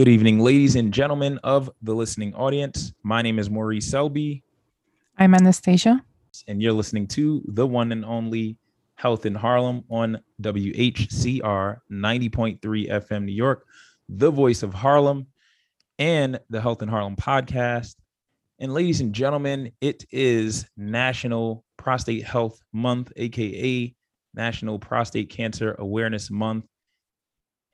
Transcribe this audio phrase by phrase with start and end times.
[0.00, 2.94] Good evening, ladies and gentlemen of the listening audience.
[3.02, 4.42] My name is Maurice Selby.
[5.18, 6.02] I'm Anastasia.
[6.48, 8.56] And you're listening to the one and only
[8.94, 13.66] Health in Harlem on WHCR 90.3 FM New York,
[14.08, 15.26] the voice of Harlem,
[15.98, 17.96] and the Health in Harlem podcast.
[18.58, 23.94] And ladies and gentlemen, it is National Prostate Health Month, aka
[24.32, 26.64] National Prostate Cancer Awareness Month.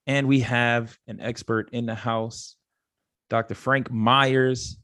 [0.07, 2.57] And we have an expert in the house,
[3.29, 3.55] Dr.
[3.55, 4.79] Frank Myers.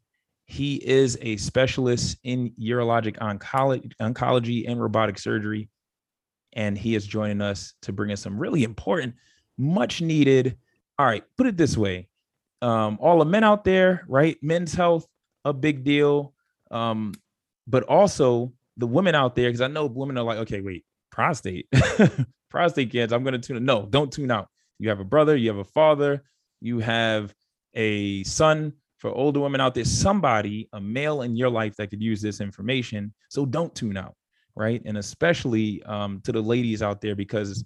[0.47, 5.69] He is a specialist in urologic oncology, oncology and robotic surgery.
[6.55, 9.15] And he is joining us to bring us some really important,
[9.57, 10.59] much needed.
[10.99, 12.09] All right, put it this way
[12.63, 14.39] um, all the men out there, right?
[14.41, 15.07] Men's health,
[15.45, 16.33] a big deal.
[16.71, 17.13] Um,
[17.67, 21.67] but also the women out there, because I know women are like, okay, wait, prostate,
[22.51, 23.15] prostate cancer.
[23.15, 23.65] I'm going to tune in.
[23.65, 24.49] No, don't tune out
[24.83, 26.25] you have a brother, you have a father,
[26.61, 27.33] you have
[27.75, 32.03] a son for older women out there, somebody, a male in your life that could
[32.03, 33.15] use this information.
[33.29, 34.17] So don't tune out,
[34.57, 34.83] right?
[34.85, 37.65] And especially um, to the ladies out there, because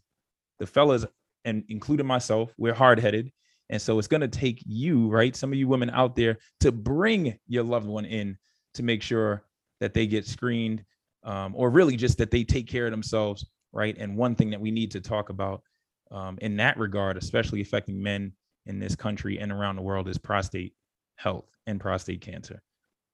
[0.59, 1.07] the fellas,
[1.47, 3.33] and including myself, we're hard headed.
[3.71, 5.35] And so it's going to take you, right?
[5.35, 8.37] Some of you women out there to bring your loved one in
[8.75, 9.43] to make sure
[9.81, 10.85] that they get screened
[11.25, 13.97] um, or really just that they take care of themselves, right?
[13.99, 15.63] And one thing that we need to talk about
[16.11, 18.33] um, in that regard, especially affecting men
[18.67, 20.75] in this country and around the world, is prostate
[21.17, 22.63] health and prostate cancer.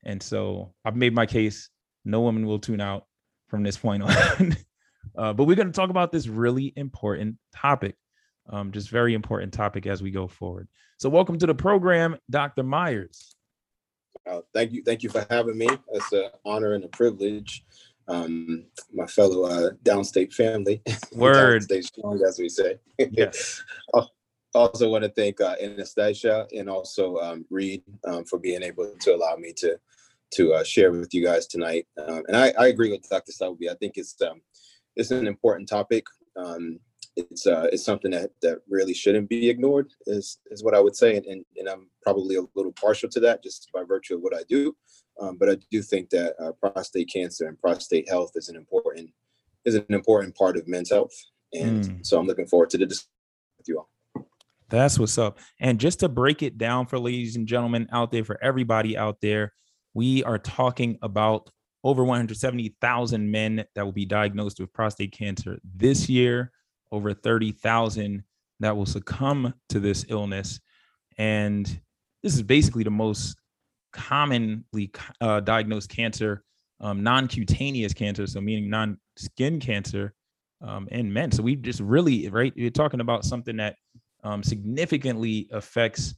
[0.04, 1.70] And so I've made my case.
[2.04, 3.06] No woman will tune out
[3.48, 4.02] from this point
[4.40, 4.56] on.
[5.16, 7.96] uh, but we're going to talk about this really important topic,
[8.50, 10.68] um, just very important topic as we go forward.
[10.98, 12.62] So welcome to the program, Dr.
[12.62, 13.36] Myers.
[14.28, 15.68] Uh, thank you, thank you for having me.
[15.92, 17.64] It's an honor and a privilege
[18.08, 20.82] um, my fellow uh, downstate family.
[21.12, 21.62] Word.
[21.62, 22.78] downstate strong, as we say.
[22.98, 23.62] Yes.
[24.54, 29.14] also want to thank uh, Anastasia and also um, Reed um, for being able to
[29.14, 29.78] allow me to
[30.34, 31.86] to uh, share with you guys tonight.
[31.98, 33.32] Um, and I, I, agree with Dr.
[33.32, 33.68] Selby.
[33.68, 34.40] I think it's um,
[34.96, 36.06] it's an important topic.
[36.36, 36.80] Um,
[37.16, 39.90] it's uh, it's something that that really shouldn't be ignored.
[40.06, 43.20] Is is what I would say, and, and, and I'm probably a little partial to
[43.20, 44.74] that just by virtue of what I do.
[45.20, 49.10] Um, but I do think that uh, prostate cancer and prostate health is an important
[49.64, 51.14] is an important part of men's health,
[51.52, 52.06] and mm.
[52.06, 53.10] so I'm looking forward to the discussion
[53.58, 53.88] with you all.
[54.68, 55.38] That's what's up.
[55.60, 59.20] And just to break it down for ladies and gentlemen out there, for everybody out
[59.20, 59.52] there,
[59.94, 61.50] we are talking about
[61.84, 66.52] over 170,000 men that will be diagnosed with prostate cancer this year,
[66.90, 68.24] over 30,000
[68.60, 70.60] that will succumb to this illness.
[71.18, 71.66] And
[72.22, 73.36] this is basically the most
[73.92, 76.42] commonly uh, diagnosed cancer,
[76.80, 80.14] um, non-cutaneous cancer, so meaning non-skin cancer
[80.62, 81.30] um, in men.
[81.30, 83.76] So we just really, right, you're talking about something that
[84.24, 86.14] um, significantly affects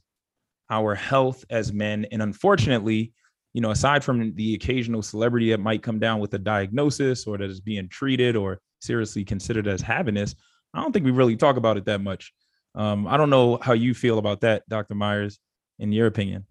[0.69, 2.05] our health as men.
[2.11, 3.13] And unfortunately,
[3.53, 7.37] you know, aside from the occasional celebrity that might come down with a diagnosis or
[7.37, 10.35] that is being treated or seriously considered as having this,
[10.73, 12.33] I don't think we really talk about it that much.
[12.75, 14.95] Um, I don't know how you feel about that, Dr.
[14.95, 15.39] Myers,
[15.79, 16.45] in your opinion.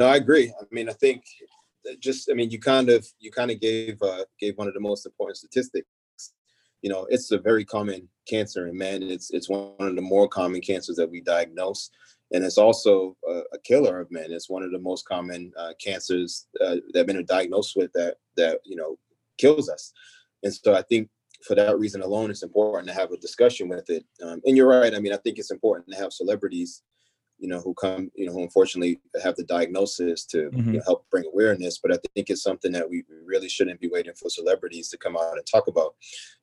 [0.00, 0.50] No, I agree.
[0.58, 1.24] I mean, I think
[1.98, 4.80] just, I mean, you kind of, you kind of gave, uh, gave one of the
[4.80, 5.86] most important statistics.
[6.80, 9.02] You know, it's a very common cancer in men.
[9.02, 11.90] It's, it's one of the more common cancers that we diagnose.
[12.32, 14.32] And it's also a, a killer of men.
[14.32, 18.16] It's one of the most common uh, cancers uh, that men are diagnosed with that,
[18.38, 18.96] that, you know,
[19.36, 19.92] kills us.
[20.42, 21.10] And so I think
[21.46, 24.06] for that reason alone, it's important to have a discussion with it.
[24.24, 24.94] Um, and you're right.
[24.94, 26.80] I mean, I think it's important to have celebrities,
[27.40, 30.66] you know, who come, you know, who unfortunately have the diagnosis to Mhm.
[30.66, 31.78] you know, help bring awareness.
[31.78, 35.16] But I think it's something that we really shouldn't be waiting for celebrities to come
[35.16, 35.96] out and talk about.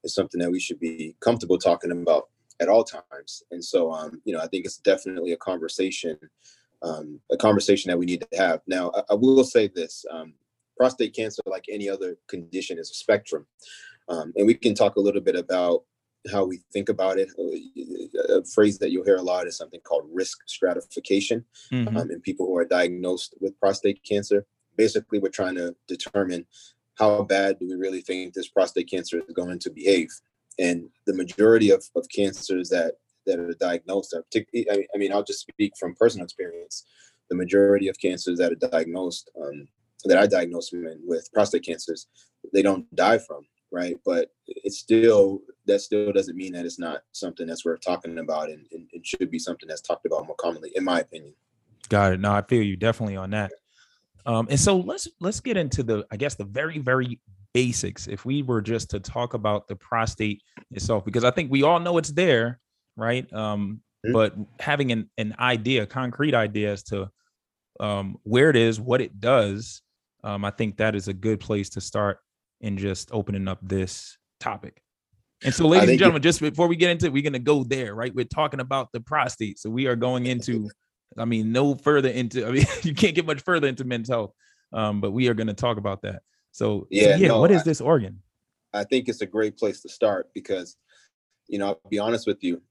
[0.03, 2.29] It's something that we should be comfortable talking about
[2.59, 3.43] at all times.
[3.51, 6.17] And so, um, you know, I think it's definitely a conversation,
[6.81, 8.61] um, a conversation that we need to have.
[8.67, 10.33] Now, I, I will say this: um,
[10.75, 13.45] prostate cancer, like any other condition, is a spectrum,
[14.09, 15.83] um, and we can talk a little bit about
[16.31, 17.29] how we think about it.
[18.29, 21.95] A phrase that you'll hear a lot is something called risk stratification Mhm.
[21.95, 24.45] um, in people who are diagnosed with prostate cancer.
[24.75, 26.45] Basically, we're trying to determine
[26.95, 30.09] how bad do we really think this prostate cancer is going to behave.
[30.59, 35.13] And the majority of, of cancers that, that are diagnosed are particularly, I, I mean,
[35.13, 36.85] I'll just speak from personal experience.
[37.29, 39.67] The majority of cancers that are diagnosed, um,
[40.05, 42.07] that I diagnose women with prostate cancers,
[42.53, 43.97] they don't die from, right?
[44.05, 48.49] But it's still, that still doesn't mean that it's not something that's worth talking about
[48.49, 51.33] and, and it should be something that's talked about more commonly, in my opinion.
[51.89, 52.19] Got it.
[52.19, 53.51] No, I feel you definitely on that.
[54.25, 57.21] Um, and so let's let's get into the I guess the very very
[57.53, 58.07] basics.
[58.07, 60.41] If we were just to talk about the prostate
[60.71, 62.59] itself, because I think we all know it's there,
[62.97, 63.31] right?
[63.31, 64.13] Um, Mhm.
[64.13, 67.09] but having an an idea, concrete idea as to
[67.79, 69.81] um, where it is, what it does,
[70.23, 72.19] um, I think that is a good place to start
[72.61, 74.81] in just opening up this topic.
[75.43, 77.93] And so, ladies and gentlemen, just before we get into it, we're gonna go there,
[77.93, 78.13] right?
[78.13, 80.69] We're talking about the prostate, so we are going into
[81.17, 82.45] I mean, no further into.
[82.45, 84.33] I mean, you can't get much further into men's health,
[84.73, 86.21] um, but we are going to talk about that.
[86.51, 88.21] So, so Yeah, yeah, no, what is I- this organ?
[88.73, 90.75] I think it's a great place to start because,
[91.47, 92.61] you know, I'll be honest with you,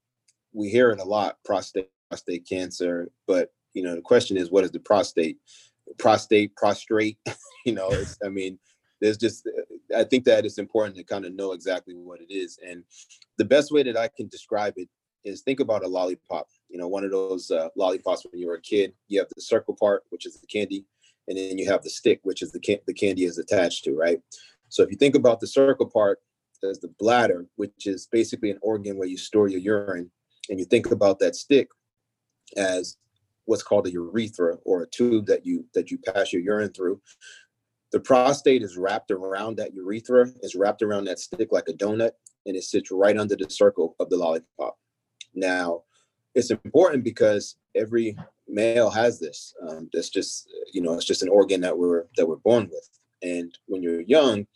[0.52, 4.62] we hear it a lot, prostate, prostate cancer, but you know, the question is, what
[4.62, 5.38] is the prostate?
[5.98, 7.18] Prostate, prostrate,
[7.64, 8.58] you know, it's, I mean,
[9.00, 9.48] there's just,
[9.96, 12.58] I think that it's important to kind of know exactly what it is.
[12.66, 12.84] And
[13.38, 14.88] the best way that I can describe it
[15.24, 18.54] is think about a lollipop, you know, one of those uh, lollipops when you were
[18.54, 20.84] a kid, you have the circle part, which is the candy,
[21.28, 23.94] and then you have the stick, which is the, can- the candy is attached to,
[23.94, 24.20] right?
[24.68, 26.20] So if you think about the circle part
[26.62, 30.10] as the bladder, which is basically an organ where you store your urine,
[30.48, 31.68] and you think about that stick
[32.56, 32.96] as
[33.46, 37.00] what's called a urethra or a tube that you that you pass your urine through.
[37.92, 42.12] The prostate is wrapped around that urethra, it's wrapped around that stick like a donut,
[42.44, 44.76] and it sits right under the circle of the lollipop.
[45.34, 45.82] Now,
[46.34, 48.16] it's important because every
[48.48, 49.54] male has this.
[49.66, 52.88] Um, that's just you know, it's just an organ that we're that we're born with.
[53.22, 54.46] And when you're young,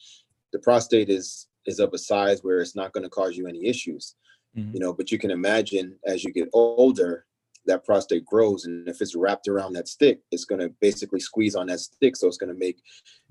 [0.53, 3.67] the prostate is is of a size where it's not going to cause you any
[3.67, 4.15] issues
[4.57, 4.75] Mhm.
[4.75, 7.25] you know but you can imagine as you get older
[7.67, 11.55] that prostate grows and if it's wrapped around that stick it's going to basically squeeze
[11.55, 12.17] on that stick.
[12.17, 12.83] So it's going to make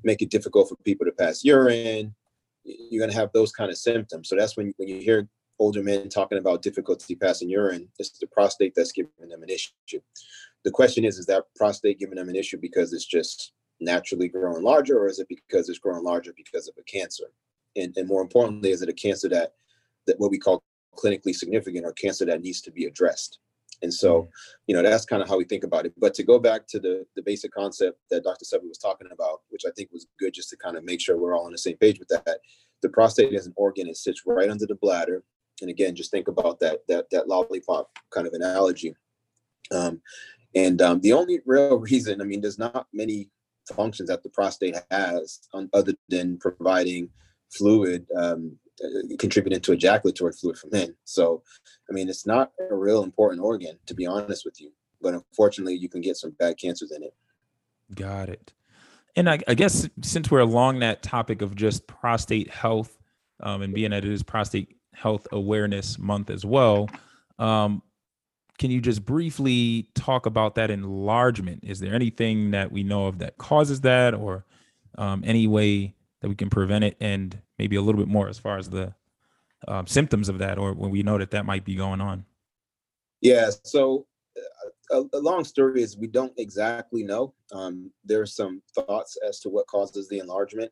[0.04, 2.16] make it difficult for people to pass urine.
[2.64, 4.30] You're going to have those kind of symptoms.
[4.30, 5.28] So that's when when you hear
[5.58, 10.00] older men talking about difficulty passing urine it's the prostate that's giving them an issue.
[10.64, 14.64] The question is is that prostate giving them an issue because it's just naturally growing
[14.64, 17.26] larger or is it because it's growing larger because of a cancer?
[17.76, 19.54] And, and more importantly is it a cancer that
[20.08, 20.64] that what we call
[21.00, 23.40] clinically significant or cancer that needs to be addressed.
[23.81, 24.30] And so,
[24.68, 25.94] you know, that's kind of how we think about it.
[25.98, 28.46] But to go back to the the basic concept that Dr.
[28.46, 31.18] Selby was talking about, which I think was good just to kind of make sure
[31.18, 32.40] we're all on the same page with that.
[32.81, 35.24] The prostate is an organ, it sits right under the bladder.
[35.62, 38.95] And again, just think about that that that lollipop kind of analogy.
[39.71, 40.02] Um,
[40.56, 43.30] and um, the only real reason, I mean, there's not many
[43.74, 47.09] functions that the prostate has on, other than providing
[47.52, 48.57] fluid um,
[49.18, 50.95] contributing to ejaculatory fluid for men.
[51.04, 51.44] So,
[51.90, 54.71] I mean, it's not a real important organ, to be honest with you.
[55.02, 57.14] But unfortunately, you can get some bad cancers in it.
[57.95, 58.54] Got it.
[59.16, 62.98] And I, I guess since we're along that topic of just prostate health,
[63.42, 66.90] um, and being that it is Prostate Health Awareness Month as well,
[67.40, 67.81] um,
[68.57, 71.64] can you just briefly talk about that enlargement?
[71.64, 74.45] Is there anything that we know of that causes that, or
[74.98, 78.39] um, any way that we can prevent it, and maybe a little bit more as
[78.39, 78.94] far as the
[79.68, 82.25] um, symptoms of that, or when we know that that might be going on?
[83.21, 83.51] Yeah.
[83.63, 84.07] So,
[84.92, 87.33] uh, a, a long story is we don't exactly know.
[87.51, 90.71] Um, there are some thoughts as to what causes the enlargement.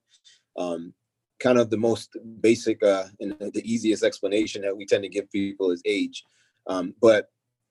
[0.58, 0.94] Um,
[1.40, 5.32] kind of the most basic uh, and the easiest explanation that we tend to give
[5.32, 6.24] people is age.
[6.66, 7.28] Um, but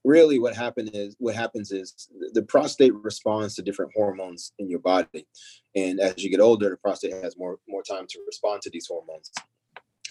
[0.06, 4.78] really, what happened is what happens is the prostate responds to different hormones in your
[4.78, 5.26] body,
[5.74, 8.86] and as you get older, the prostate has more more time to respond to these
[8.86, 9.30] hormones,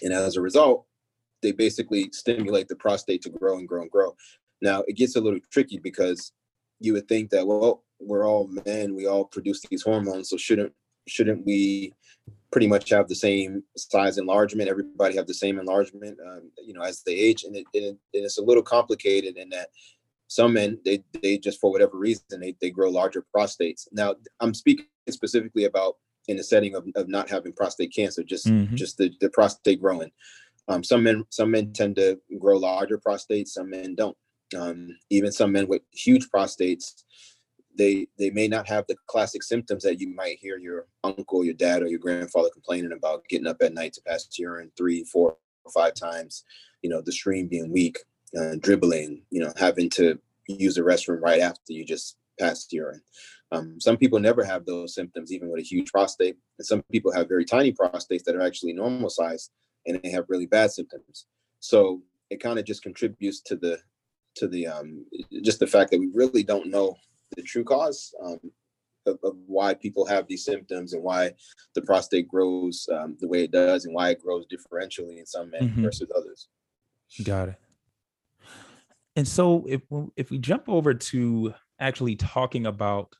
[0.02, 0.86] and as a result,
[1.42, 4.14] they basically stimulate the prostate to grow and grow and grow.
[4.60, 6.32] Now it gets a little tricky because
[6.78, 10.74] you would think that well we're all men, we all produce these hormones, so shouldn't
[11.06, 11.92] shouldn't we
[12.52, 14.68] pretty much have the same size enlargement?
[14.68, 18.38] Everybody have the same enlargement, um, you know, as they age, and, it, and it's
[18.38, 19.68] a little complicated in that
[20.28, 23.86] some men they they just for whatever reason they, they grow larger prostates.
[23.92, 25.96] Now I'm speaking specifically about
[26.28, 28.74] in the setting of, of not having prostate cancer, just mm-hmm.
[28.74, 30.10] just the, the prostate growing.
[30.68, 34.16] Um, some men some men tend to grow larger prostates, some men don't.
[34.56, 37.02] Um, even some men with huge prostates,
[37.76, 41.54] they they may not have the classic symptoms that you might hear your uncle, your
[41.54, 45.36] dad, or your grandfather complaining about getting up at night to pass urine three, four,
[45.64, 46.44] or five times.
[46.82, 47.98] You know, the stream being weak,
[48.38, 49.22] uh, dribbling.
[49.30, 50.18] You know, having to
[50.48, 53.02] use the restroom right after you just passed urine.
[53.52, 56.36] Um, some people never have those symptoms, even with a huge prostate.
[56.58, 59.50] And some people have very tiny prostates that are actually normal size
[59.86, 61.26] and they have really bad symptoms.
[61.60, 63.78] So it kind of just contributes to the
[64.36, 65.06] to the um,
[65.42, 66.96] just the fact that we really don't know
[67.34, 68.38] the true cause um,
[69.06, 71.32] of, of, why people have these symptoms and why
[71.74, 75.50] the prostate grows um, the way it does and why it grows differentially in some
[75.50, 75.82] men mm-hmm.
[75.82, 76.48] versus others.
[77.24, 77.56] Got it.
[79.14, 79.82] And so if
[80.16, 83.14] if we jump over to actually talking about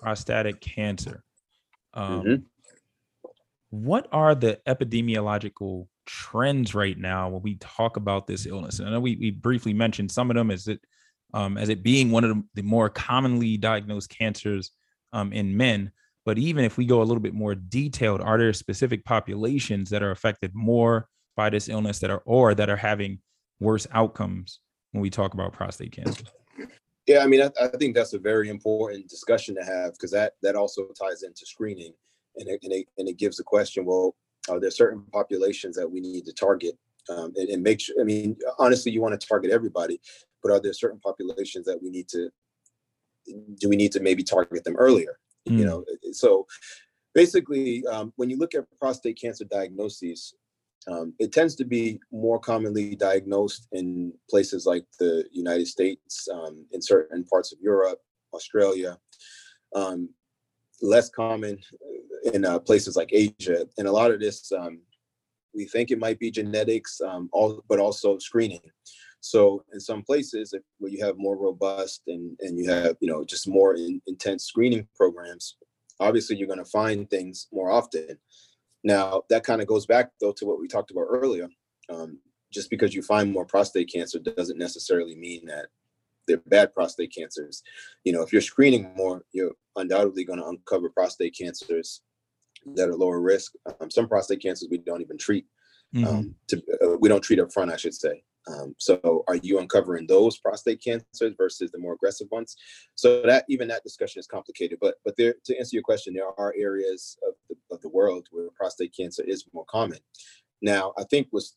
[0.00, 1.22] prostatic cancer.
[1.94, 2.34] Um, mm-hmm.
[3.70, 8.78] What are the epidemiological trends right now when we talk about this illness?
[8.78, 10.80] And I know we, we briefly mentioned some of them as it
[11.34, 14.70] um, as it being one of the, more commonly diagnosed cancers
[15.12, 15.92] um, in men.
[16.24, 20.02] But even if we go a little bit more detailed, are there specific populations that
[20.02, 23.20] are affected more by this illness that are or that are having
[23.60, 24.60] worse outcomes
[24.92, 26.24] when we talk about prostate cancer?
[27.06, 30.34] Yeah, I mean, I, I, think that's a very important discussion to have because that
[30.42, 31.94] that also ties into screening,
[32.36, 34.14] and it, and it, and it gives the question: Well,
[34.50, 36.76] are there certain populations that we need to target
[37.08, 37.96] um, and, and, make sure?
[37.98, 39.98] I mean, honestly, you want to target everybody,
[40.42, 42.30] but are there certain populations that we need to?
[43.60, 45.18] Do we need to maybe target them earlier?
[45.48, 45.58] Mm.
[45.58, 46.46] You know, so
[47.14, 50.34] basically, um, when you look at prostate cancer diagnoses,
[50.86, 56.64] um, it tends to be more commonly diagnosed in places like the United States, um,
[56.72, 57.98] in certain parts of Europe,
[58.32, 58.96] Australia,
[59.74, 60.08] um,
[60.80, 61.58] less common
[62.32, 63.66] in uh, places like Asia.
[63.76, 64.80] And a lot of this, um,
[65.54, 68.60] we think it might be genetics, um, all, but also screening.
[69.20, 73.24] So in some places where you have more robust and, and you have, you know,
[73.24, 75.56] just more in, intense screening programs,
[76.00, 78.18] obviously you're going to find things more often.
[78.84, 81.48] Now, that kind of goes back though to what we talked about earlier.
[81.90, 82.20] Um,
[82.52, 85.66] just because you find more prostate cancer doesn't necessarily mean that
[86.26, 87.62] they're bad prostate cancers.
[88.04, 92.02] You know, if you're screening more, you're undoubtedly going to uncover prostate cancers
[92.74, 93.52] that are lower risk.
[93.80, 95.46] Um, some prostate cancers we don't even treat.
[95.94, 96.06] Mm-hmm.
[96.06, 98.22] Um, to, uh, we don't treat up front, I should say.
[98.48, 102.56] Um, so are you uncovering those prostate cancers versus the more aggressive ones?
[102.94, 104.78] So that even that discussion is complicated.
[104.80, 108.26] But but there to answer your question, there are areas of the, of the world
[108.30, 109.98] where prostate cancer is more common.
[110.62, 111.56] Now, I think was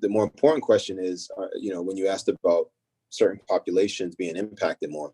[0.00, 2.70] the more important question is, uh, you know, when you asked about
[3.10, 5.12] certain populations being impacted more,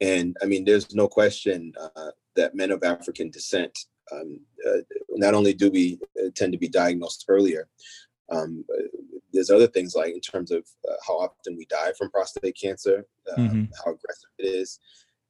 [0.00, 3.78] and I mean, there's no question uh, that men of African descent
[4.10, 4.78] um, uh,
[5.10, 7.68] not only do we uh, tend to be diagnosed earlier,
[8.30, 8.64] um,
[9.32, 13.06] there's other things like in terms of uh, how often we die from prostate cancer,
[13.36, 13.64] um, mm-hmm.
[13.84, 14.78] how aggressive it is,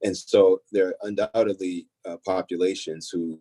[0.03, 3.39] and so there are undoubtedly uh, populations who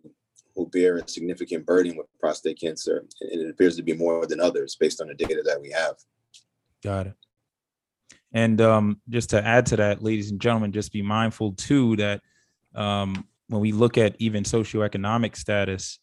[0.54, 4.40] who bear a significant burden with prostate cancer, and it appears to be more than
[4.40, 5.96] others based on the data that we have.
[6.82, 7.14] Got it.
[8.34, 12.22] And um, just to add to that, ladies and gentlemen, just be mindful too that
[12.74, 15.98] um, when we look at even socioeconomic status,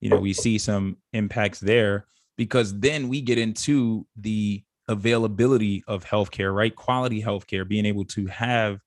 [0.00, 2.06] you know, we see some impacts there
[2.36, 6.74] because then we get into the availability of healthcare, right?
[6.74, 8.80] Quality healthcare, being able to have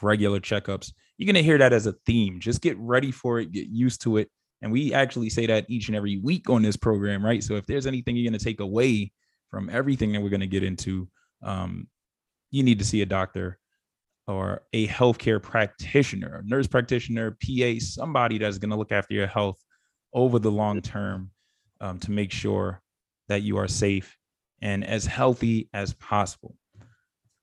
[0.00, 0.92] regular checkups.
[1.16, 2.40] You're going to hear that as a theme.
[2.40, 4.30] Just get ready for it, get used to it.
[4.62, 7.42] And we actually say that each and every week on this program, right?
[7.42, 9.12] So if there's anything you're going to take away
[9.50, 11.08] from everything that we're going to get into,
[11.42, 11.88] um,
[12.50, 13.58] you need to see a doctor
[14.28, 19.58] or a healthcare practitioner, nurse practitioner, PA, somebody that's going to look after your health
[20.14, 21.30] over the long term
[21.80, 22.80] um, to make sure
[23.28, 24.16] that you are safe
[24.60, 26.54] and as healthy as possible.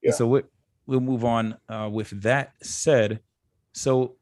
[0.01, 0.11] Yeah.
[0.11, 0.41] So we,
[0.87, 3.19] we'll move on uh, with that said.
[3.73, 4.15] So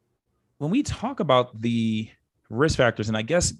[0.57, 2.09] when we talk about the
[2.49, 3.53] risk factors, and I guess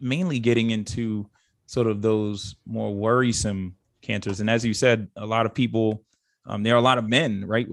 [0.00, 1.28] mainly getting into
[1.66, 6.04] sort of those more worrisome cancers, and as you said, a lot of people,
[6.46, 7.66] um, there are a lot of men, right,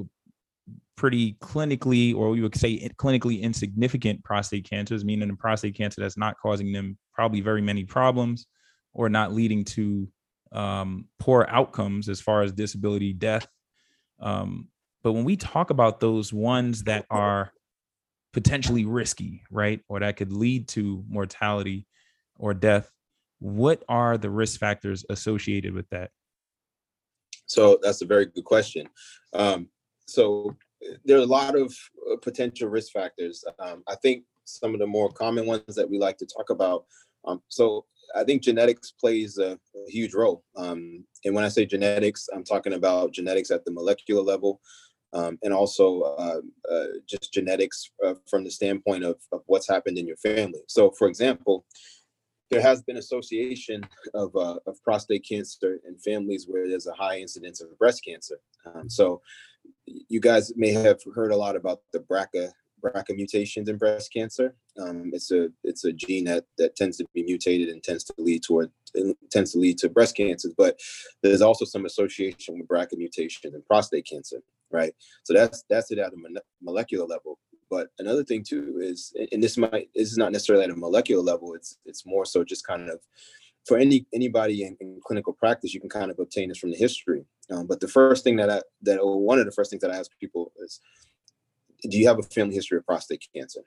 [0.95, 6.17] pretty clinically, or we would say clinically insignificant prostate cancers, meaning a prostate cancer that's
[6.17, 8.47] not causing them probably very many problems
[8.93, 10.07] or not leading to
[10.51, 13.47] um, poor outcomes as far as disability, death.
[14.19, 14.67] Um,
[15.03, 17.51] but when we talk about those ones that are
[18.33, 19.81] potentially risky, right?
[19.89, 21.85] Or that could lead to mortality
[22.37, 22.89] or death.
[23.39, 26.11] What are the risk factors associated with that?
[27.45, 28.87] So that's a very good question.
[29.33, 29.67] Um,
[30.07, 30.55] so
[31.05, 31.75] there are a lot of
[32.11, 33.43] uh, potential risk factors.
[33.59, 36.85] Um, I think some of the more common ones that we like to talk about.
[37.25, 40.43] Um, so I think genetics plays a, a huge role.
[40.55, 44.61] Um, and when I say genetics, I'm talking about genetics at the molecular level,
[45.13, 46.41] um, and also uh,
[46.71, 50.61] uh, just genetics uh, from the standpoint of, of what's happened in your family.
[50.67, 51.65] So, for example,
[52.49, 53.81] there has been association
[54.13, 58.39] of, uh, of prostate cancer in families where there's a high incidence of breast cancer.
[58.65, 59.21] Um, so,
[59.85, 62.51] you guys may have heard a lot about the BRCA
[62.81, 64.55] BRCA mutations in breast cancer.
[64.79, 68.13] Um, it's a it's a gene that that tends to be mutated and tends to
[68.17, 68.71] lead toward
[69.31, 70.53] tends to lead to breast cancers.
[70.57, 70.79] But
[71.21, 74.93] there's also some association with BRCA mutation and prostate cancer, right?
[75.23, 77.39] So that's that's it at a molecular level.
[77.69, 81.23] But another thing too is, and this might this is not necessarily at a molecular
[81.23, 81.53] level.
[81.53, 82.99] It's it's more so just kind of
[83.65, 86.77] for any anybody in, in clinical practice, you can kind of obtain this from the
[86.77, 87.25] history.
[87.49, 89.91] Um, but the first thing that I that or one of the first things that
[89.91, 90.79] I ask people is
[91.89, 93.61] do you have a family history of prostate cancer?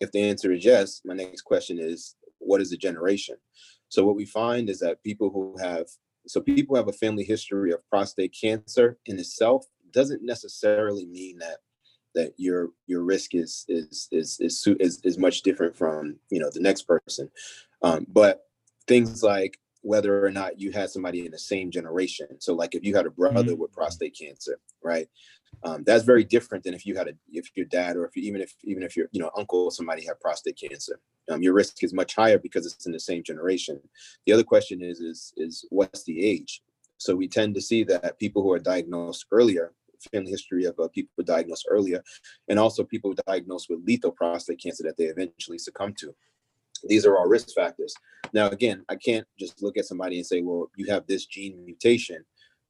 [0.00, 3.36] If the answer is yes, my next question is, what is the generation?
[3.88, 5.86] So what we find is that people who have,
[6.26, 11.38] so people who have a family history of prostate cancer in itself doesn't necessarily mean
[11.38, 11.58] that
[12.14, 16.50] that your your risk is is is is is, is much different from you know
[16.52, 17.30] the next person.
[17.82, 18.42] Um, but
[18.86, 22.40] things like whether or not you had somebody in the same generation.
[22.40, 23.62] So like if you had a brother mm-hmm.
[23.62, 25.08] with prostate cancer, right?
[25.62, 28.22] Um, that's very different than if you had a if your dad or if you,
[28.22, 30.98] even if even if your you know uncle or somebody had prostate cancer.
[31.30, 33.80] Um, your risk is much higher because it's in the same generation.
[34.26, 36.62] The other question is is is what's the age?
[36.96, 39.72] So we tend to see that people who are diagnosed earlier,
[40.12, 42.02] family history of uh, people diagnosed earlier,
[42.48, 46.14] and also people diagnosed with lethal prostate cancer that they eventually succumb to.
[46.84, 47.94] These are all risk factors.
[48.32, 51.62] Now, again, I can't just look at somebody and say, well, you have this gene
[51.64, 52.24] mutation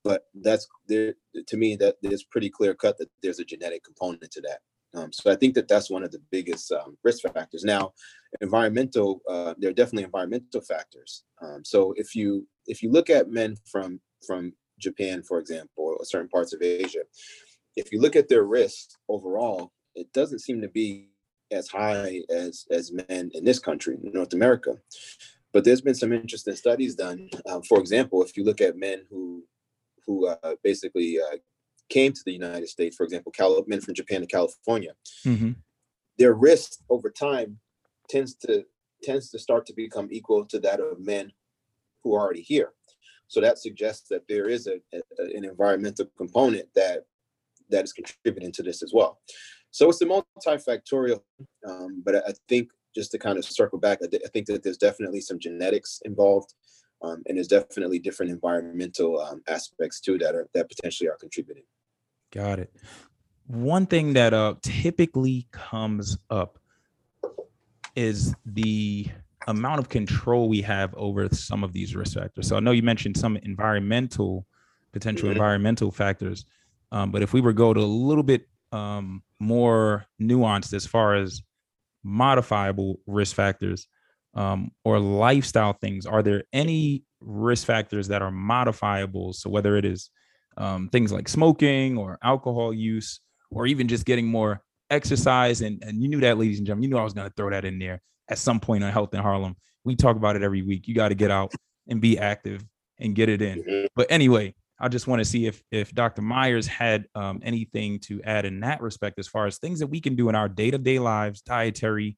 [0.04, 1.14] but that's there
[1.46, 4.60] to me that there's pretty clear cut that there's a genetic component to that.
[4.92, 7.64] Um, so i think that that's one of the biggest um, risk factors.
[7.64, 7.92] Now
[8.40, 11.24] environmental uh, there are definitely environmental factors.
[11.42, 16.04] Um, so if you if you look at men from from japan for example or
[16.04, 17.00] certain parts of asia
[17.76, 21.10] if you look at their risk overall it doesn't seem to be
[21.50, 24.74] as high as as men in this country north america.
[25.52, 27.28] But there's been some interesting studies done.
[27.48, 29.44] Um, for example if you look at men who
[30.10, 31.36] who uh, basically uh,
[31.88, 34.92] came to the United States, for example, Cal- men from Japan to California,
[35.24, 35.52] mm-hmm.
[36.18, 37.60] their risk over time
[38.08, 38.64] tends to
[39.04, 41.32] tends to start to become equal to that of men
[42.02, 42.70] who are already here.
[43.28, 45.00] So that suggests that there is a, a,
[45.36, 47.04] an environmental component that
[47.70, 49.20] that is contributing to this as well.
[49.70, 51.20] So it's a multifactorial,
[51.68, 54.64] um, but I think just to kind of circle back, I, th- I think that
[54.64, 56.52] there's definitely some genetics involved.
[57.02, 61.64] Um, and there's definitely different environmental um, aspects too that are that potentially are contributing.
[62.32, 62.72] Got it.
[63.46, 66.58] One thing that uh, typically comes up
[67.96, 69.06] is the
[69.48, 72.46] amount of control we have over some of these risk factors.
[72.46, 74.46] So I know you mentioned some environmental,
[74.92, 75.36] potential mm-hmm.
[75.36, 76.44] environmental factors,
[76.92, 81.16] um, but if we were go to a little bit um, more nuanced as far
[81.16, 81.42] as
[82.04, 83.88] modifiable risk factors,
[84.34, 89.32] um, or lifestyle things, are there any risk factors that are modifiable?
[89.32, 90.10] So whether it is
[90.56, 96.02] um, things like smoking or alcohol use, or even just getting more exercise, and, and
[96.02, 97.78] you knew that, ladies and gentlemen, you knew I was going to throw that in
[97.78, 99.56] there at some point on Health in Harlem.
[99.84, 100.86] We talk about it every week.
[100.86, 101.52] You got to get out
[101.88, 102.64] and be active
[102.98, 103.62] and get it in.
[103.62, 103.86] Mm-hmm.
[103.96, 106.22] But anyway, I just want to see if if Dr.
[106.22, 110.00] Myers had um, anything to add in that respect, as far as things that we
[110.00, 112.16] can do in our day to day lives, dietary,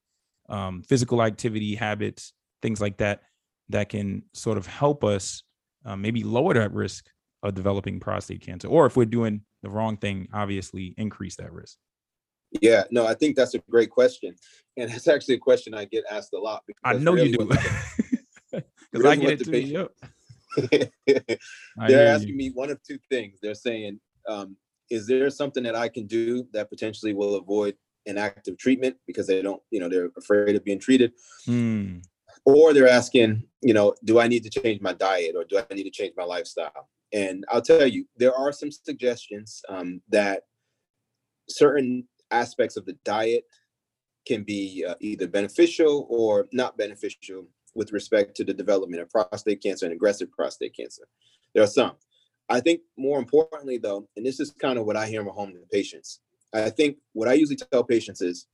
[0.49, 3.21] um, physical activity habits, things like that,
[3.69, 5.43] that can sort of help us
[5.85, 7.05] uh, maybe lower that risk
[7.43, 8.67] of developing prostate cancer.
[8.67, 11.77] Or if we're doing the wrong thing, obviously increase that risk.
[12.61, 14.35] Yeah, no, I think that's a great question.
[14.77, 16.63] And it's actually a question I get asked a lot.
[16.83, 17.45] I know you do.
[18.51, 19.89] Because I get it too.
[21.87, 22.35] They're asking you.
[22.35, 23.39] me one of two things.
[23.41, 24.55] They're saying, um,
[24.89, 27.75] is there something that I can do that potentially will avoid
[28.05, 31.13] an active treatment because they don't, you know, they're afraid of being treated.
[31.47, 32.03] Mm.
[32.45, 35.73] Or they're asking, you know, do I need to change my diet or do I
[35.73, 36.89] need to change my lifestyle?
[37.13, 40.43] And I'll tell you, there are some suggestions um, that
[41.47, 43.45] certain aspects of the diet
[44.27, 49.61] can be uh, either beneficial or not beneficial with respect to the development of prostate
[49.61, 51.03] cancer and aggressive prostate cancer.
[51.53, 51.93] There are some.
[52.49, 55.53] I think more importantly, though, and this is kind of what I hear from home
[55.53, 56.19] to patients,
[56.53, 58.47] I think what I usually tell patients is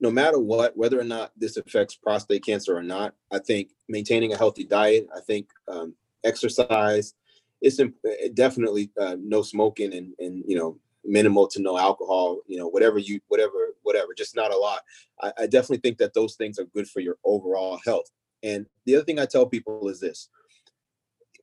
[0.00, 4.32] no matter what, whether or not this affects prostate cancer or not, I think maintaining
[4.32, 5.94] a healthy diet, I think um,
[6.24, 7.14] exercise,
[7.60, 7.96] it's imp-
[8.34, 12.98] definitely uh, no smoking and and you know minimal to no alcohol, you know whatever
[12.98, 14.80] you whatever whatever, just not a lot.
[15.20, 18.10] I, I definitely think that those things are good for your overall health.
[18.42, 20.30] And the other thing I tell people is this: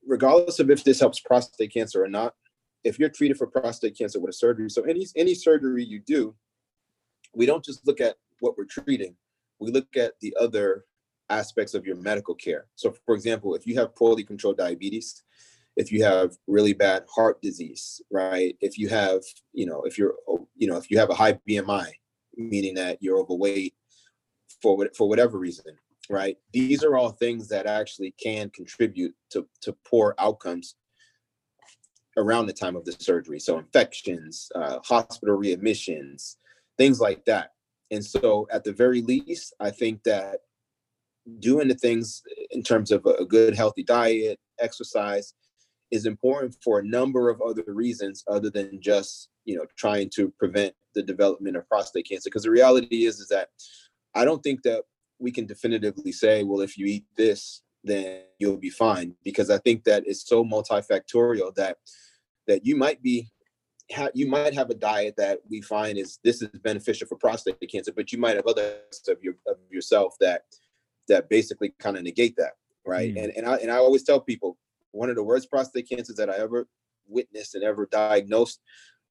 [0.04, 2.34] regardless of if this helps prostate cancer or not,
[2.84, 6.34] if you're treated for prostate cancer with a surgery, so any any surgery you do,
[7.34, 9.16] we don't just look at what we're treating,
[9.58, 10.84] we look at the other
[11.30, 12.66] aspects of your medical care.
[12.76, 15.22] So, for example, if you have poorly controlled diabetes,
[15.76, 18.56] if you have really bad heart disease, right?
[18.60, 21.38] If you have, you know, if you're, oh, you know, if you have a high
[21.48, 21.90] BMI,
[22.36, 23.74] meaning that you're overweight
[24.62, 25.76] for for whatever reason,
[26.10, 26.36] right?
[26.52, 30.76] These are all things that actually can contribute to to poor outcomes
[32.18, 33.40] around the time of the surgery.
[33.40, 36.36] So infections, uh, hospital readmissions,
[36.76, 37.52] things like that.
[37.90, 40.40] And so, at the very least, I think that
[41.40, 45.32] doing the things in terms of a good, healthy diet, exercise,
[45.90, 50.30] is important for a number of other reasons other than just you know trying to
[50.38, 52.28] prevent the development of prostate cancer.
[52.28, 53.48] Because the reality is, is that
[54.14, 54.84] I don't think that
[55.18, 59.14] we can definitively say, well, if you eat this, then you'll be fine.
[59.24, 61.78] Because I think that it's so multifactorial that
[62.48, 63.28] that you might be
[63.92, 67.56] ha- you might have a diet that we find is this is beneficial for prostate
[67.70, 70.42] cancer, but you might have other of your of yourself that
[71.08, 72.52] that basically kind of negate that,
[72.84, 73.14] right?
[73.14, 73.24] Mm.
[73.24, 74.58] And and I and I always tell people
[74.92, 76.66] one of the worst prostate cancers that I ever
[77.06, 78.60] witnessed and ever diagnosed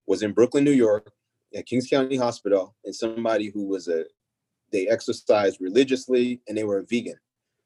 [0.06, 1.12] was in Brooklyn, New York,
[1.56, 4.06] at Kings County Hospital, and somebody who was a
[4.72, 7.18] they exercised religiously and they were a vegan,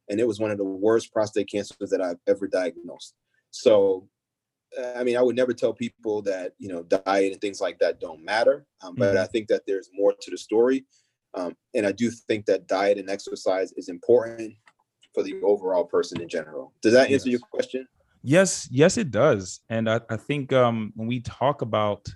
[0.09, 3.15] and it was one of the worst prostate cancers that I've ever diagnosed.
[3.49, 4.07] So
[4.95, 7.99] I mean, I would never tell people that you know diet and things like that
[7.99, 9.23] don't matter, um, but mm-hmm.
[9.23, 10.85] I think that there's more to the story,
[11.33, 14.53] um, and I do think that diet and exercise is important
[15.13, 16.73] for the overall person in general.
[16.81, 17.39] Does that answer yes.
[17.39, 17.87] your question?
[18.23, 19.61] Yes, yes, it does.
[19.69, 22.07] And I, I think um, when we talk about,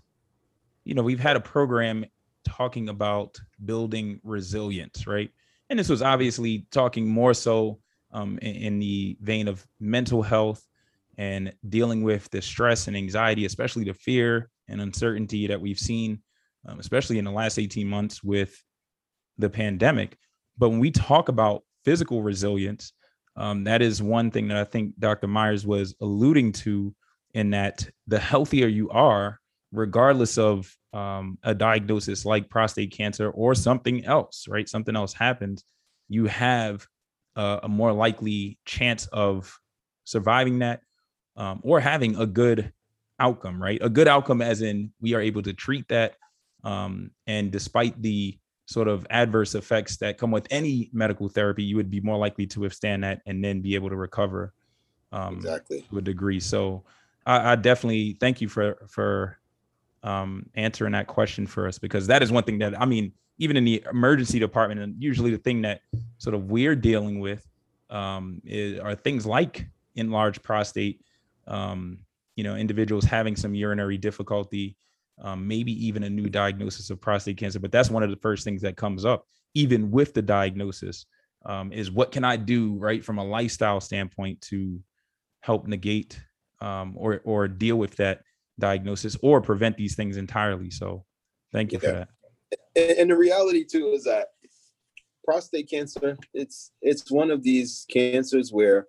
[0.83, 2.05] you know, we've had a program
[2.45, 5.31] talking about building resilience, right?
[5.69, 7.79] And this was obviously talking more so
[8.11, 10.65] um, in, in the vein of mental health
[11.17, 16.21] and dealing with the stress and anxiety, especially the fear and uncertainty that we've seen,
[16.67, 18.61] um, especially in the last 18 months with
[19.37, 20.17] the pandemic.
[20.57, 22.93] But when we talk about physical resilience,
[23.35, 25.27] um, that is one thing that I think Dr.
[25.27, 26.95] Myers was alluding to
[27.33, 29.39] in that the healthier you are,
[29.71, 34.69] regardless of um, a diagnosis like prostate cancer or something else, right?
[34.69, 35.65] Something else happens,
[36.07, 36.87] you have
[37.35, 39.53] uh, a more likely chance of
[40.05, 40.81] surviving that
[41.37, 42.71] um, or having a good
[43.19, 43.79] outcome, right?
[43.81, 46.15] A good outcome, as in we are able to treat that.
[46.63, 51.75] Um, and despite the sort of adverse effects that come with any medical therapy, you
[51.75, 54.53] would be more likely to withstand that and then be able to recover
[55.11, 56.39] um, exactly to a degree.
[56.39, 56.83] So
[57.25, 59.39] I, I definitely thank you for for
[60.03, 63.57] um, answering that question for us because that is one thing that I mean, even
[63.57, 65.81] in the emergency department, and usually the thing that
[66.17, 67.45] sort of we're dealing with
[67.89, 71.01] um, is, are things like enlarged prostate
[71.47, 71.99] um,
[72.35, 74.75] you know, individuals having some urinary difficulty,
[75.21, 77.59] um, maybe even a new diagnosis of prostate cancer.
[77.59, 81.05] But that's one of the first things that comes up, even with the diagnosis,
[81.45, 84.79] um, is what can I do, right, from a lifestyle standpoint to
[85.41, 86.19] help negate
[86.59, 88.21] um, or or deal with that
[88.59, 90.71] diagnosis or prevent these things entirely.
[90.71, 91.05] So,
[91.53, 91.89] thank you yeah.
[91.89, 92.09] for that.
[92.75, 94.29] And, and the reality too is that
[95.23, 98.87] prostate cancer it's it's one of these cancers where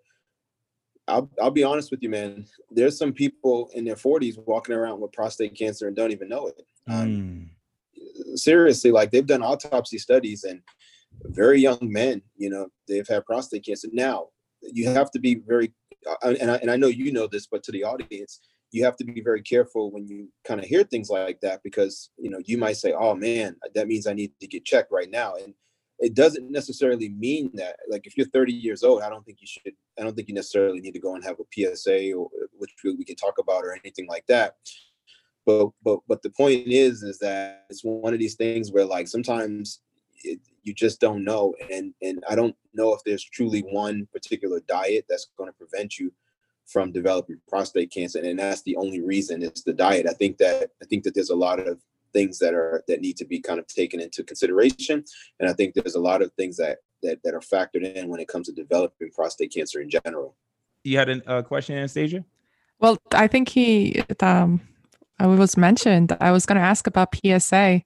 [1.08, 2.46] I'll I'll be honest with you, man.
[2.70, 6.48] There's some people in their 40s walking around with prostate cancer and don't even know
[6.48, 6.62] it.
[6.88, 8.38] Um, mm.
[8.38, 10.62] Seriously, like they've done autopsy studies and
[11.24, 13.88] very young men, you know, they've had prostate cancer.
[13.92, 14.28] Now,
[14.62, 15.72] you have to be very,
[16.08, 18.40] uh, and I, and I know you know this, but to the audience,
[18.72, 22.10] you have to be very careful when you kind of hear things like that because
[22.18, 25.10] you know you might say, "Oh man, that means I need to get checked right
[25.10, 25.54] now," and
[25.98, 29.46] it doesn't necessarily mean that like if you're 30 years old i don't think you
[29.46, 32.28] should i don't think you necessarily need to go and have a psa or
[32.58, 34.56] which we can talk about or anything like that.
[35.44, 39.08] But but but the point is is that it's one of these things where like
[39.08, 39.80] sometimes
[40.24, 41.54] it, you just don't know.
[41.72, 45.98] And and i don't know if there's truly one particular diet that's going to prevent
[45.98, 46.12] you
[46.66, 48.18] from developing prostate cancer.
[48.18, 50.06] And that's the only reason it's the diet.
[50.08, 51.80] I think that i think that there's a lot of
[52.16, 55.04] things that are that need to be kind of taken into consideration.
[55.38, 58.20] And I think there's a lot of things that that, that are factored in when
[58.20, 60.34] it comes to developing prostate cancer in general.
[60.82, 62.24] You had a uh, question, Anastasia?
[62.80, 64.60] Well, I think he um,
[65.20, 66.16] it was mentioned.
[66.20, 67.82] I was going to ask about PSA.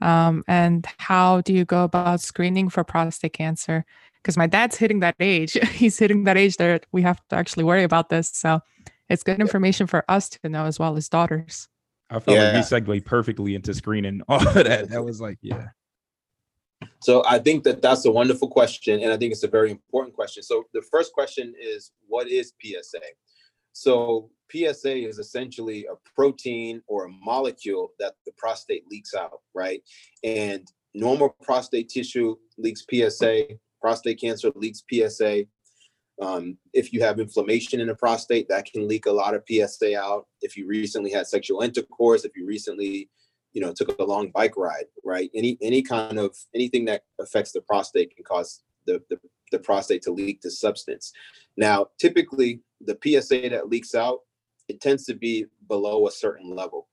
[0.00, 3.84] Um, and how do you go about screening for prostate cancer?
[4.16, 5.52] Because my dad's hitting that age.
[5.72, 8.28] He's hitting that age that we have to actually worry about this.
[8.34, 8.60] So
[9.08, 11.68] it's good information for us to know as well as daughters.
[12.12, 12.44] I felt Yeah.
[12.52, 14.90] like we segued perfectly into screening all of that.
[14.90, 15.68] That was like, yeah.
[17.00, 20.14] So I think that that's a wonderful question, and I think it's a very important
[20.14, 20.42] question.
[20.42, 23.00] So the first question is, what is PSA?
[23.72, 29.82] So PSA is essentially a protein or a molecule that the prostate leaks out, right?
[30.22, 33.46] And normal prostate tissue leaks PSA.
[33.80, 35.44] Prostate cancer leaks PSA.
[36.20, 39.98] Um, if you have inflammation in the prostate, that can leak a lot of PSA
[39.98, 40.26] out.
[40.42, 43.08] If you recently had sexual intercourse, if you recently
[43.52, 45.30] you know took a long bike ride right?
[45.34, 49.18] Any any kind of anything that affects the prostate can cause the, the
[49.50, 51.12] the prostate to leak this substance.
[51.56, 54.20] Now typically the psa that leaks out
[54.68, 56.88] it tends to be below a certain level.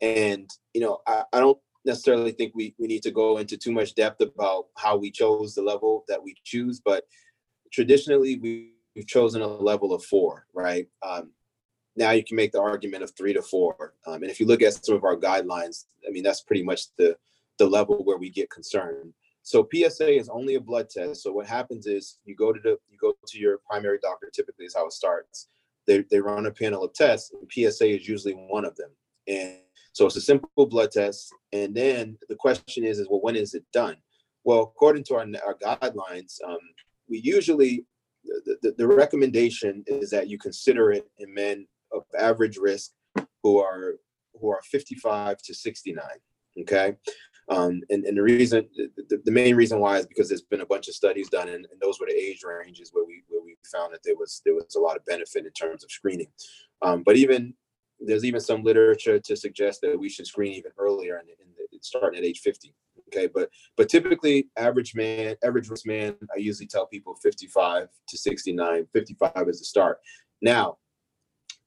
[0.00, 3.70] And you know i, I don't necessarily think we, we need to go into too
[3.70, 7.04] much depth about how we chose the level that we choose but
[7.72, 11.30] traditionally we, we've chosen a level of four right um,
[11.96, 13.94] now you can make the argument of three to four.
[14.06, 16.94] Um, and if you look at some of our guidelines, I mean, that's pretty much
[16.98, 17.16] the,
[17.58, 19.12] the level where we get concerned.
[19.42, 21.22] So PSA is only a blood test.
[21.22, 24.28] So what happens is you go to the you go to your primary doctor.
[24.34, 25.48] Typically, is how it starts.
[25.86, 28.90] They they run a panel of tests, and PSA is usually one of them.
[29.28, 29.58] And
[29.92, 31.32] so it's a simple blood test.
[31.52, 33.96] And then the question is, is well, when is it done?
[34.42, 36.58] Well, according to our, our guidelines, um,
[37.08, 37.86] we usually
[38.24, 42.92] the, the, the recommendation is that you consider it in men of average risk
[43.42, 43.94] who are
[44.40, 46.04] who are 55 to 69
[46.60, 46.96] okay?
[47.48, 50.66] Um, and, and the reason the, the main reason why is because there's been a
[50.66, 53.56] bunch of studies done and, and those were the age ranges where we where we
[53.72, 56.28] found that there was there was a lot of benefit in terms of screening.
[56.82, 57.54] Um, but even
[58.00, 62.18] there's even some literature to suggest that we should screen even earlier and, the, starting
[62.18, 62.74] at age 50
[63.08, 68.18] okay but but typically average man average risk man i usually tell people 55 to
[68.18, 69.98] 69 55 is the start
[70.42, 70.76] now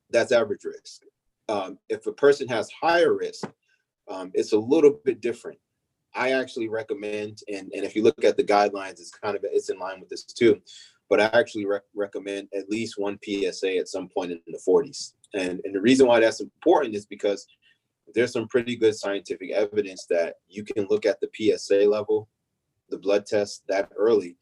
[0.10, 1.04] that's average risk.
[1.47, 3.47] Um, if a person has higher risk,
[4.08, 5.60] um, it's a little bit different.
[6.15, 9.69] I actually recommend, and, and if you look at the guidelines, it's kind of it's
[9.69, 10.60] in line with this too.
[11.10, 15.13] But I actually rec- recommend at least one PSA at some point in the 40s.
[15.34, 17.45] And and the reason why that's important is because
[18.13, 22.29] there's some pretty good scientific evidence that you can look at the PSA level,
[22.89, 24.37] the blood test that early,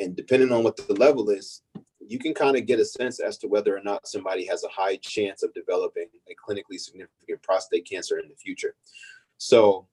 [0.00, 1.62] and depending on what the level is,
[2.00, 4.68] you can kind of get a sense as to whether or not somebody has a
[4.68, 8.74] high chance of developing a clinically significant prostate cancer in the future.
[9.36, 9.88] So,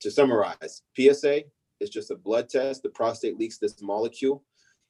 [0.00, 1.42] to summarize, PSA
[1.80, 2.82] is just a blood test.
[2.82, 4.42] The prostate leaks this molecule.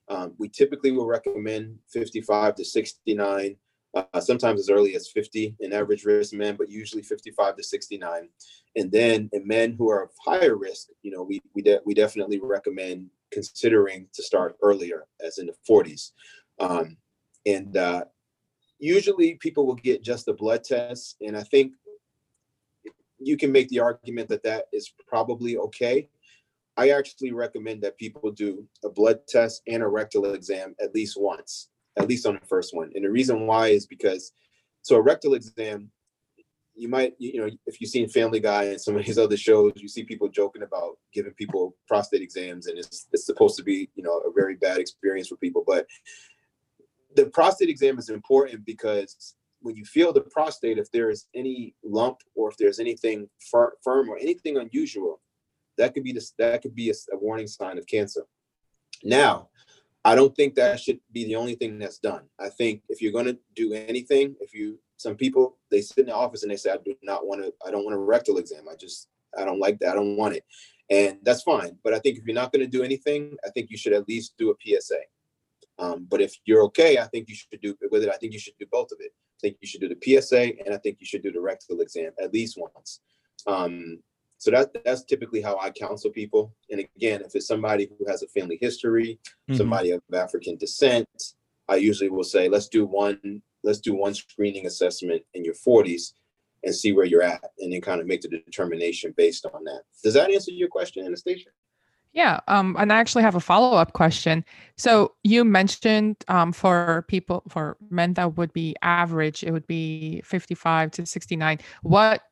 [0.09, 3.57] Um, we typically will recommend 55 to 69,
[3.95, 8.29] uh, sometimes as early as 50 in average risk men, but usually 55 to 69.
[8.77, 11.95] And then in men who are of higher risk, you know, we we, de- we
[11.95, 16.13] definitely recommend considering to start earlier, as in the 40s.
[16.59, 16.97] Um,
[17.47, 18.05] and uh,
[18.79, 21.17] usually people will get just a blood test.
[21.21, 21.73] And I think
[23.19, 26.09] you can make the argument that that is probably okay.
[26.77, 31.21] I actually recommend that people do a blood test and a rectal exam at least
[31.21, 32.91] once, at least on the first one.
[32.95, 34.33] And the reason why is because,
[34.83, 35.91] so a rectal exam,
[36.75, 39.73] you might, you know, if you've seen Family Guy and some of these other shows,
[39.77, 43.91] you see people joking about giving people prostate exams, and it's it's supposed to be,
[43.95, 45.65] you know, a very bad experience for people.
[45.67, 45.87] But
[47.15, 51.75] the prostate exam is important because when you feel the prostate, if there is any
[51.85, 55.21] lump or if there's anything fir- firm or anything unusual,
[55.79, 58.27] that could be this that could be a, a warning sign of cancer.
[59.05, 59.49] Now,
[60.05, 62.23] I don't think that should be the only thing that's done.
[62.41, 66.07] I think if you're going to do anything, if you some people they sit in
[66.07, 68.39] the office and they say, I do not want to, I don't want a rectal
[68.39, 68.65] exam.
[68.71, 69.93] I just I don't like that.
[69.93, 70.45] I don't want it.
[70.91, 71.79] And that's fine.
[71.83, 74.09] But I think if you're not going to do anything, I think you should at
[74.09, 74.99] least do a PSA.
[75.79, 78.11] Um, but if you're okay, I think you should do with it.
[78.11, 79.13] I think you should do both of it.
[79.13, 81.81] I think you should do the PSA and I think you should do the rectal
[81.81, 83.01] exam at least once.
[83.47, 84.01] Um,
[84.43, 86.53] so that that's typically how I counsel people.
[86.69, 89.57] And again, if it's somebody who has a family history, Mhm.
[89.57, 91.09] somebody of African descent,
[91.69, 96.15] I usually will say, let's do one, let's do one screening assessment in your 40s
[96.65, 99.83] and see where you're at, and then kind of make the determination based on that.
[100.03, 101.51] Does that answer your question, Anastasia?
[102.13, 104.45] Yeah, um, and I actually have a follow up question.
[104.77, 110.21] So you mentioned um, for people, for men that would be average, it would be
[110.25, 111.61] 55 to 69.
[111.83, 112.23] What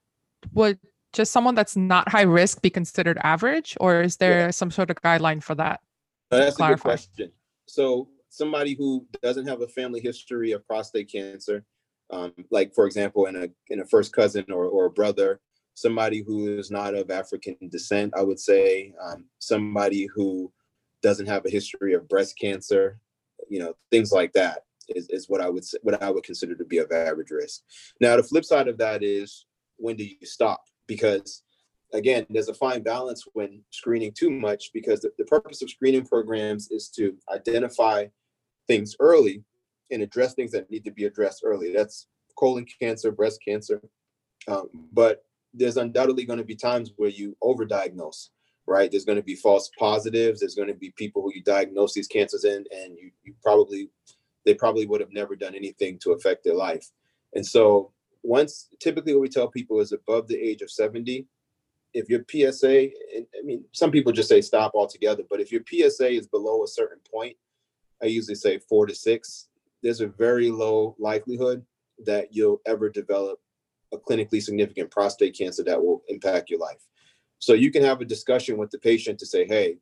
[0.53, 0.79] would
[1.12, 4.96] just someone that's not high risk be considered average, or is there some sort of
[4.96, 5.81] guideline for that?
[6.31, 7.33] No, that's a good question.
[7.66, 11.64] So somebody who doesn't have a family history of prostate cancer,
[12.11, 15.40] um, like for example, in a in a first cousin or, or a brother,
[15.75, 20.53] somebody who is not of African descent, I would say, um, somebody who
[21.03, 22.99] doesn't have a history of breast cancer,
[23.49, 26.55] you know, things like that is, is what I would say, what I would consider
[26.55, 27.62] to be of average risk.
[28.01, 29.46] Now, the flip side of that is
[29.77, 30.62] when do you stop?
[30.90, 31.44] Because
[31.92, 36.05] again, there's a fine balance when screening too much because the, the purpose of screening
[36.05, 38.07] programs is to identify
[38.66, 39.44] things early
[39.92, 41.72] and address things that need to be addressed early.
[41.72, 43.81] That's colon cancer, breast cancer.
[44.48, 45.24] Um, but
[45.55, 48.31] there's undoubtedly going to be times where you overdiagnose,
[48.66, 48.90] right?
[48.90, 50.40] There's going to be false positives.
[50.40, 53.90] There's going to be people who you diagnose these cancers in, and you, you probably,
[54.44, 56.87] they probably would have never done anything to affect their life.
[57.35, 61.26] And so, once typically what we tell people is above the age of 70,
[61.92, 66.11] if your PSA, I mean, some people just say stop altogether, but if your PSA
[66.11, 67.37] is below a certain point,
[68.02, 69.48] I usually say four to six,
[69.83, 71.64] there's a very low likelihood
[72.04, 73.40] that you'll ever develop
[73.92, 76.87] a clinically significant prostate cancer that will impact your life.
[77.38, 79.78] So you can have a discussion with the patient to say, hey,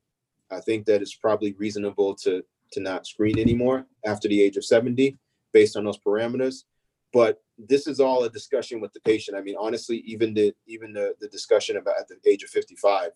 [0.50, 4.64] I think that it's probably reasonable to to not screen anymore after the age of
[4.64, 5.16] 70
[5.52, 6.64] based on those parameters.
[7.12, 9.36] But this is all a discussion with the patient.
[9.36, 13.10] I mean, honestly, even the even the, the discussion about at the age of 55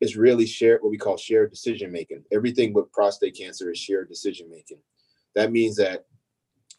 [0.00, 2.24] is really shared what we call shared decision making.
[2.32, 4.78] Everything with prostate cancer is shared decision making.
[5.34, 6.06] That means that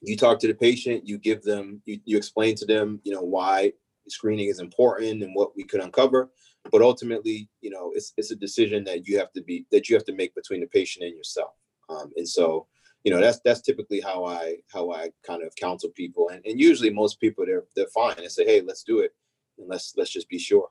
[0.02, 3.22] you talk to the patient, you give them, you, you explain to them, you know,
[3.22, 3.72] why
[4.08, 6.32] screening is important and what we could uncover.
[6.72, 9.96] But ultimately, you know, it's it's a decision that you have to be that you
[9.96, 11.54] have to make between the patient and yourself.
[11.90, 12.68] Um, and so,
[13.04, 16.30] you know, that's that's typically how I how I kind of counsel people.
[16.30, 19.12] And, and usually most people they're they're fine and say, hey, let's do it
[19.58, 20.70] and let's let's just be sure.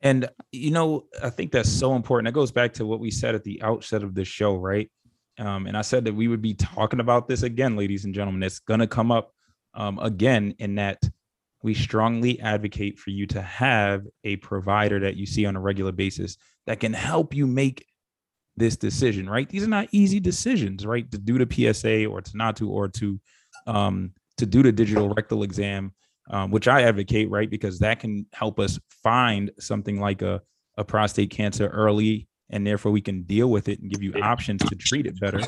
[0.00, 2.26] And you know, I think that's so important.
[2.26, 4.90] That goes back to what we said at the outset of the show, right?
[5.38, 8.42] Um, and I said that we would be talking about this again, ladies and gentlemen.
[8.42, 9.32] It's going to come up
[9.74, 10.98] um, again in that
[11.62, 15.92] we strongly advocate for you to have a provider that you see on a regular
[15.92, 16.36] basis
[16.66, 17.86] that can help you make
[18.56, 19.48] this decision, right?
[19.48, 21.10] These are not easy decisions, right?
[21.10, 23.20] To do the PSA or to not to, or to
[23.66, 25.92] um, to do the digital rectal exam,
[26.30, 27.48] um, which I advocate, right?
[27.48, 30.42] Because that can help us find something like a,
[30.76, 34.62] a prostate cancer early and therefore we can deal with it and give you options
[34.62, 35.40] to treat it better.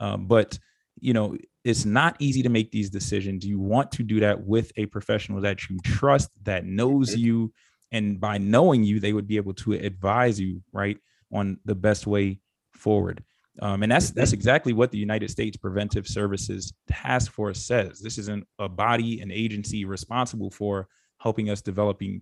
[0.00, 0.58] Um, but
[1.00, 3.44] you know, it's not easy to make these decisions.
[3.44, 7.24] You want to do that with a professional that you trust, that knows mm-hmm.
[7.24, 7.52] you,
[7.92, 10.98] and by knowing you, they would be able to advise you right
[11.32, 12.38] on the best way
[12.84, 13.24] forward.
[13.62, 18.00] Um, and that's that's exactly what the United States Preventive Services Task Force says.
[18.00, 22.20] This isn't a body, an agency responsible for helping us developing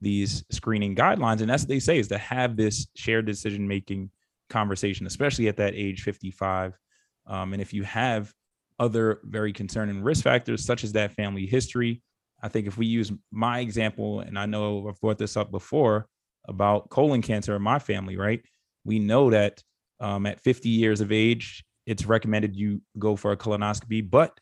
[0.00, 1.40] these screening guidelines.
[1.40, 4.10] And that's what they say is to have this shared decision making
[4.50, 6.78] conversation, especially at that age 55.
[7.26, 8.32] Um, and if you have
[8.78, 12.02] other very concerning risk factors, such as that family history,
[12.42, 16.06] I think if we use my example, and I know I've brought this up before
[16.46, 18.42] about colon cancer in my family, right?
[18.84, 19.62] We know that
[20.00, 24.38] um, at 50 years of age, it's recommended you go for a colonoscopy, but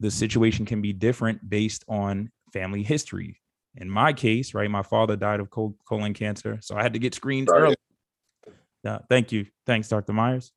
[0.00, 3.40] the situation can be different based on family history
[3.80, 7.14] in my case, right, my father died of colon cancer, so I had to get
[7.14, 7.76] screened early.
[8.84, 10.12] Uh, thank you, thanks, Dr.
[10.12, 10.52] Myers.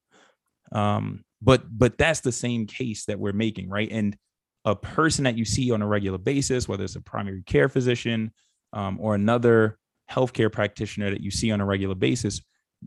[0.72, 3.90] Um, but but that's the same case that we're making, right?
[3.92, 4.16] And
[4.66, 8.32] a person that you see on a regular basis, whether it's a primary care physician
[8.74, 9.78] um, or another
[10.10, 12.42] healthcare practitioner that you see on a regular basis,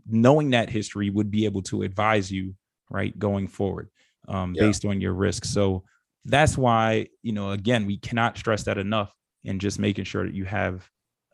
[0.07, 2.55] knowing that history would be able to advise you,
[2.89, 3.89] right, going forward,
[4.27, 4.63] um, yeah.
[4.63, 5.45] based on your risk.
[5.45, 5.83] So
[6.25, 9.13] that's why, you know, again, we cannot stress that enough
[9.45, 10.89] and just making sure that you have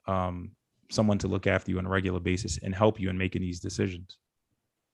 [0.07, 0.51] um,
[0.89, 3.59] someone to look after you on a regular basis and help you in making these
[3.59, 4.17] decisions.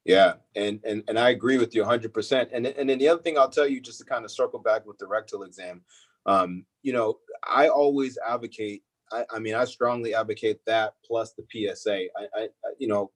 [0.04, 2.48] Yeah, and and and I agree with you 100%.
[2.52, 4.86] And and then the other thing I'll tell you, just to kind of circle back
[4.86, 5.82] with the rectal exam,
[6.24, 8.82] um, you know, I always advocate.
[9.12, 12.06] I, I mean, I strongly advocate that plus the PSA.
[12.16, 13.10] I, I, you know,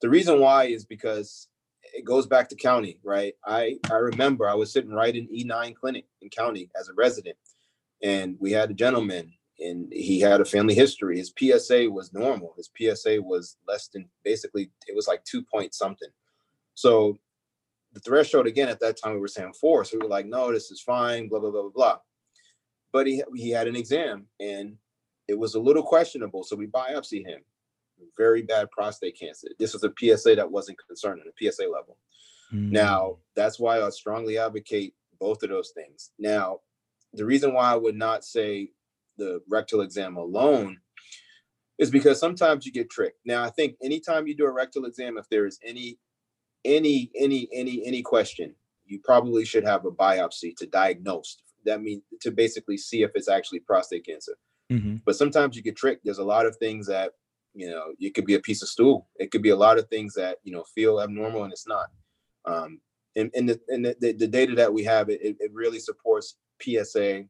[0.00, 1.48] the reason why is because
[1.94, 3.34] it goes back to county, right?
[3.44, 7.36] I I remember I was sitting right in E9 clinic in county as a resident,
[8.02, 11.16] and we had a gentleman and he had a family history.
[11.18, 12.54] His PSA was normal.
[12.56, 16.10] His PSA was less than basically it was like two point something.
[16.74, 17.18] So
[17.92, 19.84] the threshold again at that time we were saying four.
[19.84, 21.98] So we were like, no, this is fine, blah blah blah blah blah.
[22.92, 24.76] But he he had an exam and
[25.28, 26.44] it was a little questionable.
[26.44, 27.40] So we biopsy him.
[28.16, 29.48] Very bad prostate cancer.
[29.58, 31.98] This was a PSA that wasn't concerning, a PSA level.
[32.52, 32.70] Mm.
[32.70, 36.12] Now that's why I strongly advocate both of those things.
[36.18, 36.60] Now
[37.12, 38.70] the reason why I would not say
[39.16, 40.78] the rectal exam alone
[41.78, 43.18] is because sometimes you get tricked.
[43.24, 45.98] Now, I think anytime you do a rectal exam, if there is any,
[46.64, 48.54] any, any, any, any question,
[48.86, 51.38] you probably should have a biopsy to diagnose.
[51.64, 54.36] That means to basically see if it's actually prostate cancer.
[54.72, 54.96] Mm-hmm.
[55.04, 56.04] But sometimes you get tricked.
[56.04, 57.12] There's a lot of things that,
[57.56, 59.08] you know, it could be a piece of stool.
[59.16, 61.86] It could be a lot of things that, you know, feel abnormal and it's not.
[62.44, 62.80] Um,
[63.16, 67.24] and, and the, and the, the data that we have, it, it really supports PSA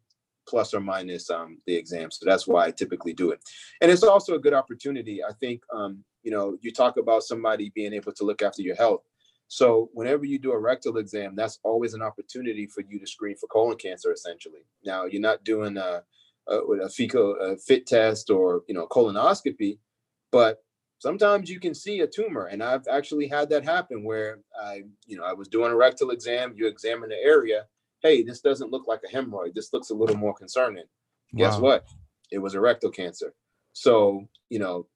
[0.49, 2.11] plus or minus um, the exam.
[2.11, 3.41] So that's why I typically do it.
[3.81, 5.23] And it's also a good opportunity.
[5.23, 8.77] I think, um, you know, you talk about somebody being able to look after your
[8.77, 9.03] health.
[9.49, 13.37] So whenever you do a rectal exam, that's always an opportunity for you to screen
[13.37, 14.13] for colon cancer.
[14.13, 16.03] Essentially, now you're not doing a,
[16.49, 19.79] a, a fecal a fit test or you know colonoscopy,
[20.37, 20.63] but
[20.99, 25.17] sometimes you can see a tumor, and I've actually had that happen where I you
[25.17, 26.55] know I was doing a rectal exam.
[26.57, 27.67] You examine the area.
[28.03, 29.55] Hey, this doesn't look like a hemorrhoid.
[29.55, 30.85] This looks a little more concerning.
[31.33, 31.51] Wow.
[31.51, 31.87] Guess what?
[32.31, 33.33] It was a rectal cancer.
[33.73, 34.87] So you know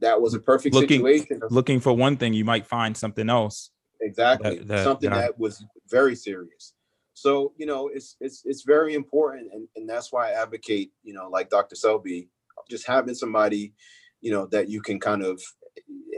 [0.00, 1.40] that was a perfect looking, situation.
[1.50, 3.70] Looking for one thing, you might find something else.
[4.00, 6.74] Exactly, that, that, something that, that was very serious.
[7.14, 11.14] So you know, it's it's it's very important, and and that's why I advocate, you
[11.14, 11.74] know, like Dr.
[11.74, 12.28] Selby,
[12.68, 13.72] just having somebody,
[14.20, 15.40] you know, that you can kind of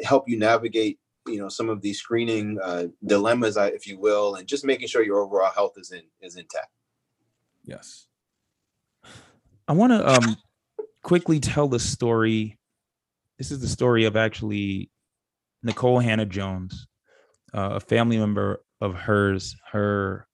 [0.04, 4.46] help you navigate, you know, some of these screening uh, dilemmas, if you will, and
[4.48, 6.70] just making sure your overall health is in is intact.
[7.64, 8.06] Yes.
[9.68, 10.36] I want to um
[11.02, 12.58] quickly tell the story
[13.38, 14.90] this is the story of actually
[15.64, 16.86] Nikole Hannah Jones,
[17.54, 20.26] uh, a family member of hers, her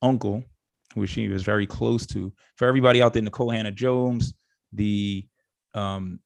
[0.00, 0.44] uncle,
[0.94, 2.32] who she was very close to.
[2.56, 4.34] For everybody out there, Nikole Hannah Jones,
[4.72, 5.26] the
[5.74, 6.20] um,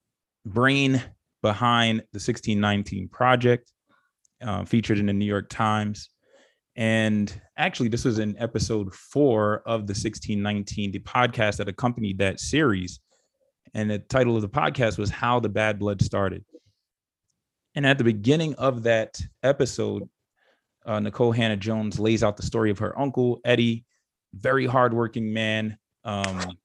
[0.45, 1.03] brain
[1.43, 3.73] behind the 1619 project,
[4.43, 6.11] uh, featured in the New York Times.
[6.77, 12.39] And actually, this was in episode four of the 1619, the podcast that accompanied that
[12.39, 13.01] series.
[13.75, 16.45] And the title of the podcast was How the Bad Blood Started.
[17.75, 20.09] And at the beginning of that episode,
[20.87, 23.85] uh, Nikole Hannah Jones lays out the story of her uncle, Eddie,
[24.35, 26.57] very hardworking man, um,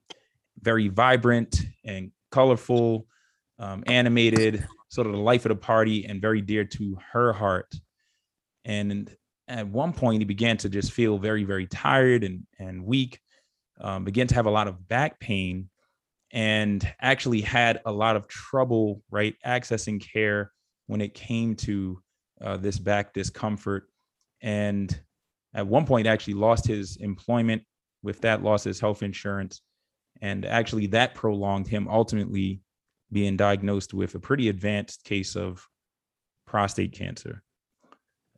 [0.61, 3.05] very vibrant and colorful,
[3.59, 7.73] um, animated, sort of the life of the party, and very dear to her heart.
[8.65, 9.09] And
[9.47, 13.19] at one point, he began to just feel very, very tired and, and weak,
[13.79, 15.69] um, began to have a lot of back pain
[16.31, 20.51] and actually had a lot of trouble, right, accessing care
[20.87, 22.01] when it came to
[22.41, 23.87] uh, this back discomfort.
[24.41, 24.97] And
[25.53, 27.63] at one point, actually lost his employment.
[28.03, 29.61] With that, lost his health insurance.
[30.21, 32.61] And actually, that prolonged him ultimately
[33.11, 35.67] being diagnosed with a pretty advanced case of
[36.45, 37.43] prostate cancer.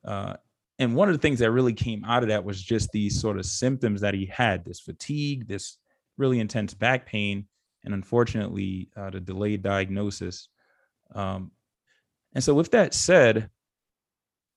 [0.06, 0.36] Uh,
[0.80, 3.38] and one of the things that really came out of that was just these sort
[3.38, 5.78] of symptoms that he had this fatigue, this
[6.18, 7.48] really intense back pain,
[7.84, 10.50] and unfortunately, uh, the delayed diagnosis.
[11.14, 11.52] Um,
[12.34, 13.50] and so, with that said,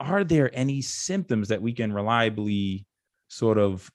[0.00, 2.86] are there any symptoms that we can reliably
[3.28, 3.90] sort of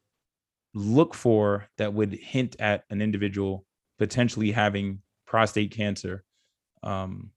[0.74, 3.65] look for that would hint at an individual
[3.97, 6.24] potentially having prostate cancer
[6.84, 7.32] um,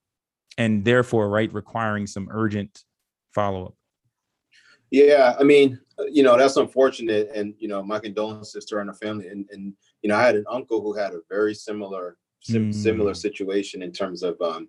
[0.56, 2.84] and therefore, right, requiring some urgent
[3.32, 3.74] follow up?
[4.90, 7.30] Yeah, I mean, you know, that's unfortunate.
[7.34, 9.28] And, you know, my condolences to her and her family.
[9.28, 12.74] And, and you know, I had an uncle who had a very similar sim- mm.
[12.74, 14.68] similar situation in terms of um,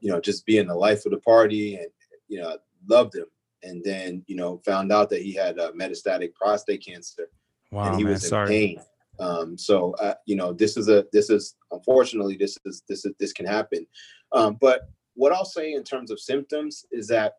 [0.00, 1.88] you know, just being the life of the party and
[2.28, 2.56] you know,
[2.88, 3.26] loved him.
[3.62, 7.28] And then, you know, found out that he had uh, metastatic prostate cancer.
[7.74, 8.48] Wow, and he man, was in sorry.
[8.48, 8.80] pain.
[9.18, 13.12] Um, so uh, you know, this is a this is unfortunately this is this is
[13.18, 13.86] this can happen.
[14.32, 14.82] Um, but
[15.14, 17.34] what I'll say in terms of symptoms is that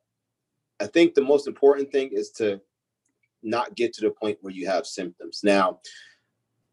[0.81, 2.59] I think the most important thing is to
[3.43, 5.41] not get to the point where you have symptoms.
[5.43, 5.79] Now,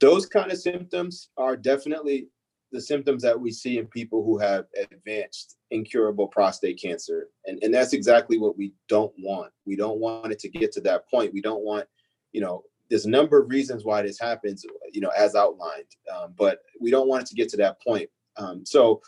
[0.00, 2.28] those kind of symptoms are definitely
[2.72, 7.72] the symptoms that we see in people who have advanced incurable prostate cancer and, and
[7.72, 11.32] that's exactly what we don't want we don't want it to get to that point
[11.34, 11.86] we don't want
[12.32, 12.62] you know
[12.92, 15.84] there's a number of reasons why this happens you know as outlined
[16.14, 19.00] um, but we don't want it to get to that point um, so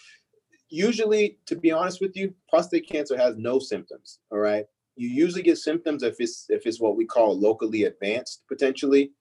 [0.70, 4.64] usually to be honest with you prostate cancer has no symptoms all right
[4.96, 9.12] you usually get symptoms if it's if it's what we call locally advanced potentially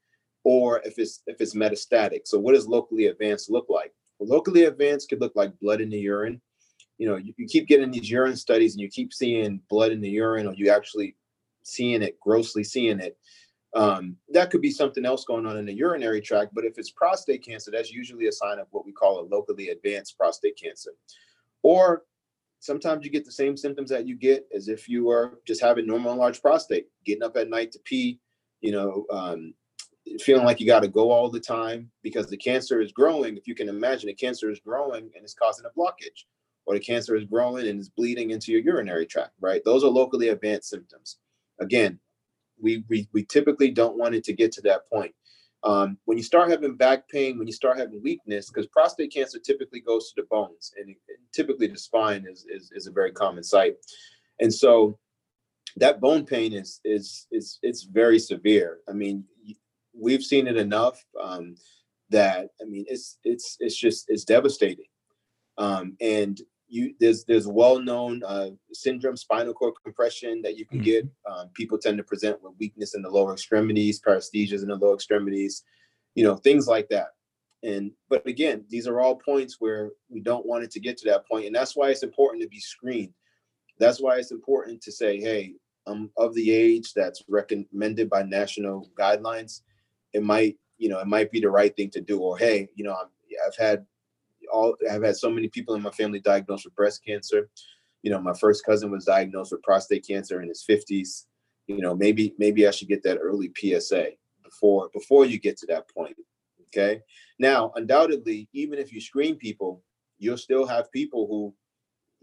[0.43, 2.21] or if it's if it's metastatic.
[2.25, 3.93] So what does locally advanced look like?
[4.19, 6.41] Well, locally advanced could look like blood in the urine.
[6.97, 10.01] You know, you, you keep getting these urine studies and you keep seeing blood in
[10.01, 11.15] the urine, or you actually
[11.63, 13.17] seeing it, grossly seeing it.
[13.75, 16.53] Um, that could be something else going on in the urinary tract.
[16.53, 19.69] But if it's prostate cancer, that's usually a sign of what we call a locally
[19.69, 20.91] advanced prostate cancer.
[21.63, 22.03] Or
[22.59, 25.87] sometimes you get the same symptoms that you get as if you are just having
[25.87, 28.19] normal enlarged prostate, getting up at night to pee,
[28.61, 29.53] you know, um,
[30.21, 33.37] feeling like you got to go all the time because the cancer is growing.
[33.37, 36.25] If you can imagine, the cancer is growing and it's causing a blockage,
[36.65, 39.61] or the cancer is growing and it's bleeding into your urinary tract, right?
[39.65, 41.17] Those are locally advanced symptoms.
[41.59, 41.99] Again,
[42.61, 45.13] we, we, we typically don't want it to get to that point.
[45.63, 49.39] Um, when you start having back pain, when you start having weakness, because prostate cancer
[49.39, 50.95] typically goes to the bones, and
[51.33, 53.75] typically the spine is, is is a very common site,
[54.41, 54.99] and so
[55.77, 58.79] that bone pain is is is it's very severe.
[58.89, 59.23] I mean,
[59.93, 61.55] we've seen it enough um,
[62.09, 64.91] that I mean, it's it's it's just it's devastating,
[65.57, 66.41] um, and
[66.73, 70.85] you there's there's well-known uh, syndrome spinal cord compression that you can mm-hmm.
[70.85, 71.07] get.
[71.29, 74.95] Um, people tend to present with weakness in the lower extremities paresthesias in the lower
[74.95, 75.63] extremities
[76.15, 77.09] you know things like that.
[77.61, 81.09] And but again these are all points where we don't want it to get to
[81.09, 83.13] that point and that's why it's important to be screened.
[83.77, 85.53] That's why it's important to say hey
[85.85, 89.61] i'm of the age that's recommended by national guidelines.
[90.13, 92.83] It might you know it might be the right thing to do or hey you
[92.83, 93.03] know i
[93.45, 93.85] have had
[94.51, 97.49] all I've had so many people in my family diagnosed with breast cancer.
[98.01, 101.25] You know, my first cousin was diagnosed with prostate cancer in his 50s.
[101.67, 104.09] You know, maybe maybe I should get that early PSA
[104.43, 106.15] before before you get to that point.
[106.67, 107.01] Okay.
[107.39, 109.83] Now, undoubtedly, even if you screen people,
[110.17, 111.53] you'll still have people who,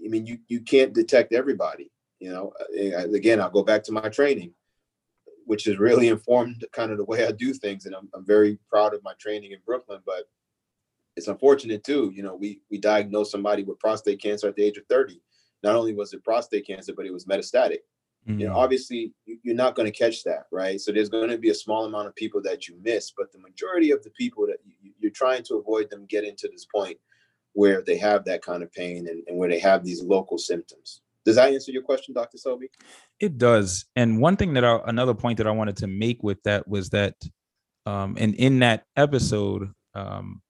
[0.04, 1.90] I mean, you you can't detect everybody.
[2.18, 2.52] You know,
[3.14, 4.52] again, I'll go back to my training,
[5.46, 8.58] which has really informed kind of the way I do things, and I'm I'm very
[8.68, 10.00] proud of my training in Brooklyn.
[10.04, 10.24] But
[11.16, 12.12] it's unfortunate too.
[12.14, 15.20] You know, we we diagnosed somebody with prostate cancer at the age of 30.
[15.62, 17.78] Not only was it prostate cancer, but it was metastatic.
[18.28, 18.40] Mm-hmm.
[18.40, 18.58] You know, mm.
[18.58, 20.80] obviously you're not going to catch that, right?
[20.80, 23.38] So there's going to be a small amount of people that you miss, but the
[23.38, 26.98] majority of the people that you, you're trying to avoid them getting to this point
[27.52, 31.00] where they have that kind of pain and, and where they have these local symptoms.
[31.24, 32.38] Does that answer your question, Dr.
[32.38, 32.70] Selby?
[33.18, 33.86] It does.
[33.96, 36.90] And one thing that I, another point that I wanted to make with that was
[36.90, 37.14] that,
[37.86, 40.40] um, and in that episode, um,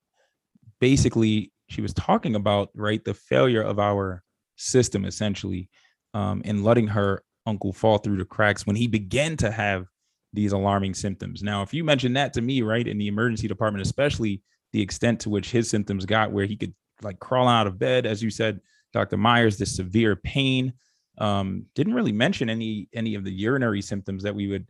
[0.80, 4.22] basically she was talking about right the failure of our
[4.56, 5.68] system essentially
[6.14, 9.86] um, letting her uncle fall through the cracks when he began to have
[10.32, 11.42] these alarming symptoms.
[11.42, 15.20] Now, if you mentioned that to me, right, in the emergency department, especially the extent
[15.20, 18.30] to which his symptoms got where he could like crawl out of bed, as you
[18.30, 18.60] said,
[18.92, 19.16] Dr.
[19.16, 20.72] Myers, the severe pain,
[21.18, 24.66] um, didn't really mention any any of the urinary symptoms that we would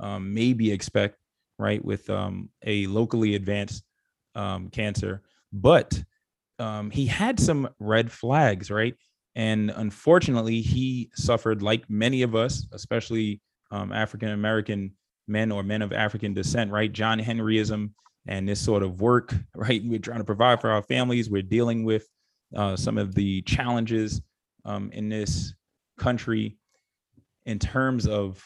[0.00, 1.16] um, maybe expect,
[1.58, 3.84] right, with um, a locally advanced
[4.34, 5.22] um, cancer
[5.52, 6.02] but
[6.58, 8.94] um, he had some red flags, right?
[9.34, 13.40] And unfortunately, he suffered, like many of us, especially
[13.70, 14.92] um, African American
[15.26, 16.92] men or men of African descent, right?
[16.92, 17.90] John Henryism
[18.26, 19.82] and this sort of work, right?
[19.84, 21.30] We're trying to provide for our families.
[21.30, 22.06] We're dealing with
[22.54, 24.20] uh, some of the challenges
[24.64, 25.54] um, in this
[25.98, 26.58] country
[27.46, 28.42] in terms of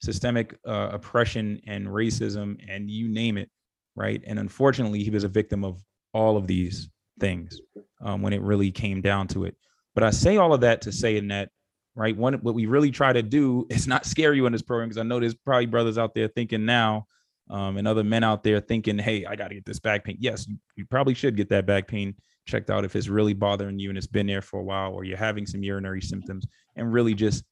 [0.00, 3.48] systemic uh, oppression and racism and you name it,
[3.94, 4.22] right?
[4.26, 5.80] And unfortunately, he was a victim of
[6.12, 6.88] all of these
[7.20, 7.60] things
[8.00, 9.56] um, when it really came down to it.
[9.94, 11.50] But I say all of that to say in that,
[11.94, 12.16] right?
[12.16, 14.98] One, what we really try to do is not scare you in this program because
[14.98, 17.06] I know there's probably brothers out there thinking now,
[17.50, 20.16] um, and other men out there thinking, "Hey, I got to get this back pain."
[20.20, 22.14] Yes, you, you probably should get that back pain
[22.46, 25.04] checked out if it's really bothering you and it's been there for a while, or
[25.04, 26.46] you're having some urinary symptoms,
[26.76, 27.44] and really just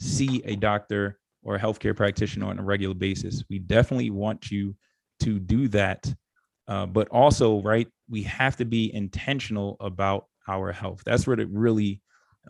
[0.00, 3.44] see a doctor or a healthcare practitioner on a regular basis.
[3.50, 4.74] We definitely want you
[5.20, 6.12] to do that
[6.68, 11.02] uh, but also, right, we have to be intentional about our health.
[11.04, 12.00] That's what it really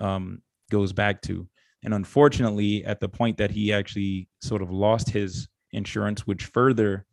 [0.01, 1.49] um, goes back to.
[1.85, 7.05] And unfortunately, at the point that he actually sort of lost his insurance, which further,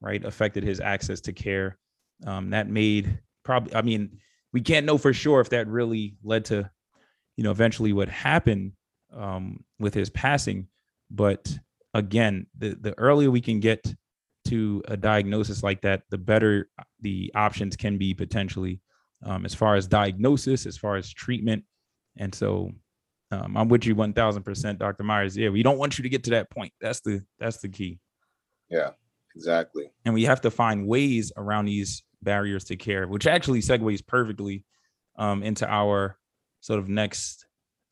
[0.00, 1.78] right, affected his access to care,
[2.26, 4.18] um, that made probably, I mean,
[4.52, 6.70] we can't know for sure if that really led to,
[7.36, 8.72] you know, eventually what happened
[9.14, 10.68] um, with his passing.
[11.10, 11.56] But
[11.94, 13.94] again, the the earlier we can get
[14.48, 16.68] to a diagnosis like that, the better
[17.00, 18.80] the options can be potentially
[19.24, 21.64] um, as far as diagnosis, as far as treatment.
[22.16, 22.70] And so
[23.30, 25.02] um, I'm with you 1000%, Dr.
[25.04, 25.36] Myers.
[25.36, 26.72] Yeah, we don't want you to get to that point.
[26.80, 27.98] That's the that's the key.
[28.70, 28.90] Yeah,
[29.34, 29.90] exactly.
[30.04, 34.64] And we have to find ways around these barriers to care, which actually segues perfectly
[35.18, 36.16] um, into our
[36.60, 37.46] sort of next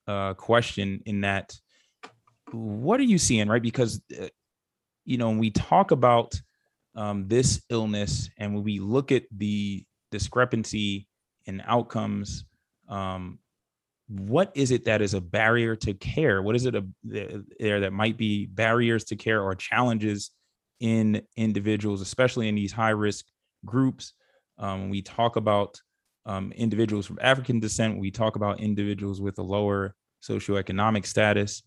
[0.07, 1.55] uh, question in that
[2.53, 3.63] what are you seeing, right?
[3.63, 4.29] Because uh,
[5.07, 6.41] you know, when we talk about
[6.97, 11.07] um, this illness and when we look at the discrepancy
[11.45, 12.45] in outcomes,
[12.89, 13.39] um,
[14.09, 16.41] what is it that is a barrier to care?
[16.43, 16.85] What is it a,
[17.59, 20.31] there that might be barriers to care or challenges
[20.81, 23.27] in individuals, especially in these high risk
[23.65, 24.13] groups?
[24.59, 25.81] Um, we talk about
[26.25, 27.99] um, individuals from African descent.
[27.99, 31.63] We talk about individuals with a lower socioeconomic status.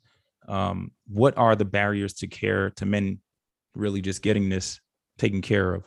[0.48, 3.20] Um, what are the barriers to care to men
[3.76, 4.80] really just getting this
[5.20, 5.84] taken care of?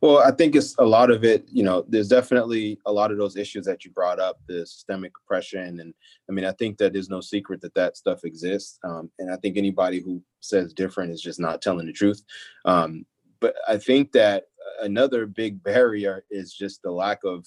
[0.00, 3.18] Well, I think it's a lot of it, you know, there's definitely a lot of
[3.18, 5.78] those issues that you brought up, the systemic oppression.
[5.80, 5.92] And
[6.28, 8.78] I mean, I think that there's no secret that that stuff exists.
[8.82, 12.22] Um, and I think anybody who says different is just not telling the truth.
[12.64, 13.04] Um,
[13.40, 14.44] but I think that
[14.80, 17.46] another big barrier is just the lack of.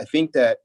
[0.00, 0.58] I think that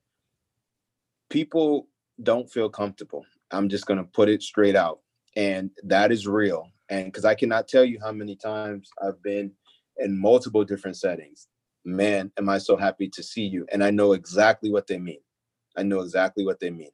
[1.30, 1.90] people
[2.24, 3.26] don't feel comfortable.
[3.52, 5.00] I'm just going to put it straight out,
[5.36, 6.70] and that is real.
[6.90, 9.52] And because I cannot tell you how many times I've been
[9.98, 11.48] in multiple different settings.
[11.86, 13.66] Man, am I so happy to see you?
[13.72, 15.22] And I know exactly what they mean.
[15.78, 16.92] I know exactly what they mean.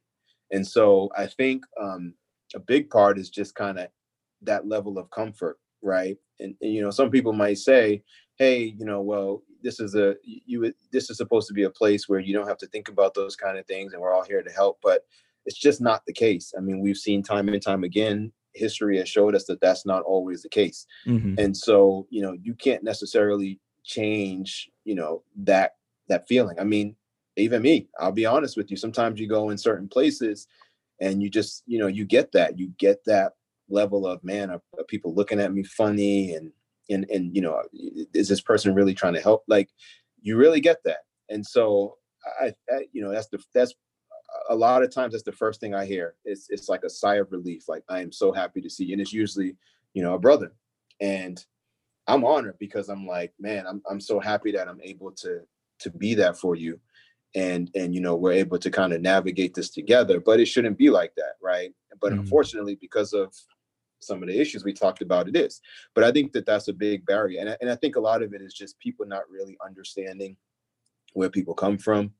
[0.52, 2.14] And so I think um,
[2.54, 3.88] a big part is just kind of
[4.42, 6.16] that level of comfort, right?
[6.38, 8.02] And, and, you know, some people might say,
[8.38, 12.08] "Hey, you know, well, this is a you this is supposed to be a place
[12.08, 14.42] where you don't have to think about those kind of things, and we're all here
[14.42, 15.04] to help." But
[15.46, 16.52] it's just not the case.
[16.56, 20.02] I mean, we've seen time and time again history has showed us that that's not
[20.02, 20.86] always the case.
[21.06, 21.34] Mm-hmm.
[21.38, 25.72] And so, you know, you can't necessarily change, you know, that
[26.08, 26.58] that feeling.
[26.58, 26.96] I mean,
[27.36, 30.46] even me, I'll be honest with you, sometimes you go in certain places
[31.00, 32.58] and you just, you know, you get that.
[32.58, 33.32] You get that
[33.68, 36.52] level of man, are, are people looking at me funny and
[36.88, 37.60] and and you know,
[38.14, 39.44] is this person really trying to help?
[39.48, 39.70] Like
[40.22, 41.00] you really get that.
[41.28, 41.96] And so
[42.40, 43.74] I, I you know, that's the that's
[44.48, 46.14] a lot of times that's the first thing I hear.
[46.24, 47.68] It's it's like a sigh of relief.
[47.68, 48.92] Like I am so happy to see you.
[48.92, 49.56] And it's usually,
[49.94, 50.52] you know, a brother.
[51.00, 51.44] And
[52.06, 55.40] I'm honored because I'm like, man, I'm I'm so happy that I'm able to
[55.80, 56.80] to be that for you.
[57.34, 60.20] And and you know, we're able to kind of navigate this together.
[60.20, 61.72] But it shouldn't be like that, right?
[62.00, 62.20] But mm-hmm.
[62.20, 63.34] unfortunately, because of
[64.00, 65.60] some of the issues we talked about, it is.
[65.94, 67.40] But I think that that's a big barrier.
[67.40, 70.36] And I, and I think a lot of it is just people not really understanding
[71.14, 72.12] where people come from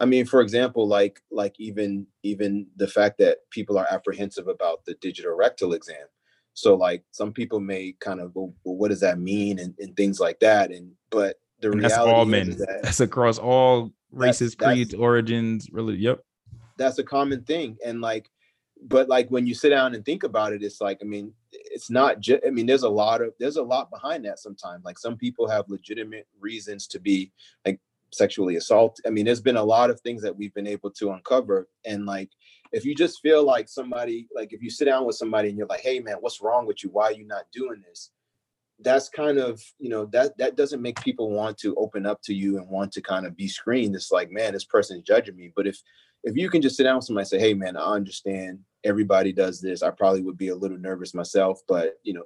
[0.00, 4.84] I mean, for example, like like even even the fact that people are apprehensive about
[4.84, 6.06] the digital rectal exam.
[6.54, 9.96] So like some people may kind of well, well what does that mean and, and
[9.96, 10.70] things like that.
[10.70, 12.50] And but the and reality all men.
[12.50, 15.68] That that's across all races, that's, creeds, that's, origins.
[15.72, 16.20] Really, yep.
[16.76, 17.76] That's a common thing.
[17.84, 18.30] And like,
[18.82, 21.90] but like when you sit down and think about it, it's like I mean, it's
[21.90, 22.44] not just.
[22.46, 24.38] I mean, there's a lot of there's a lot behind that.
[24.38, 27.32] Sometimes, like some people have legitimate reasons to be
[27.66, 27.80] like
[28.12, 29.00] sexually assault.
[29.06, 31.68] I mean, there's been a lot of things that we've been able to uncover.
[31.84, 32.30] And like,
[32.72, 35.66] if you just feel like somebody, like if you sit down with somebody and you're
[35.66, 36.90] like, hey man, what's wrong with you?
[36.90, 38.10] Why are you not doing this?
[38.80, 42.34] That's kind of, you know, that that doesn't make people want to open up to
[42.34, 43.94] you and want to kind of be screened.
[43.94, 45.52] It's like, man, this person's judging me.
[45.54, 45.80] But if
[46.24, 49.32] if you can just sit down with somebody and say, hey man, I understand everybody
[49.32, 49.82] does this.
[49.82, 52.24] I probably would be a little nervous myself, but you know,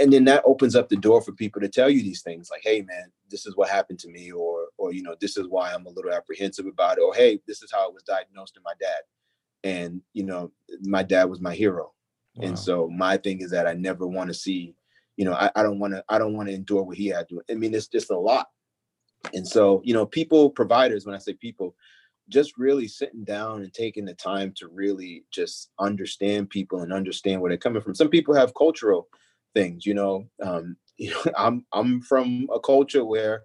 [0.00, 2.62] and then that opens up the door for people to tell you these things like
[2.64, 5.72] hey man this is what happened to me or or you know this is why
[5.72, 8.62] i'm a little apprehensive about it or hey this is how it was diagnosed in
[8.62, 9.02] my dad
[9.64, 10.50] and you know
[10.82, 11.92] my dad was my hero
[12.36, 12.46] wow.
[12.46, 14.74] and so my thing is that i never want to see
[15.16, 17.28] you know i, I don't want to i don't want to endure what he had
[17.28, 18.48] to i mean it's just a lot
[19.32, 21.74] and so you know people providers when i say people
[22.28, 27.40] just really sitting down and taking the time to really just understand people and understand
[27.40, 29.08] where they're coming from some people have cultural
[29.54, 29.86] things.
[29.86, 33.42] You know, um, you know, I'm I'm from a culture where,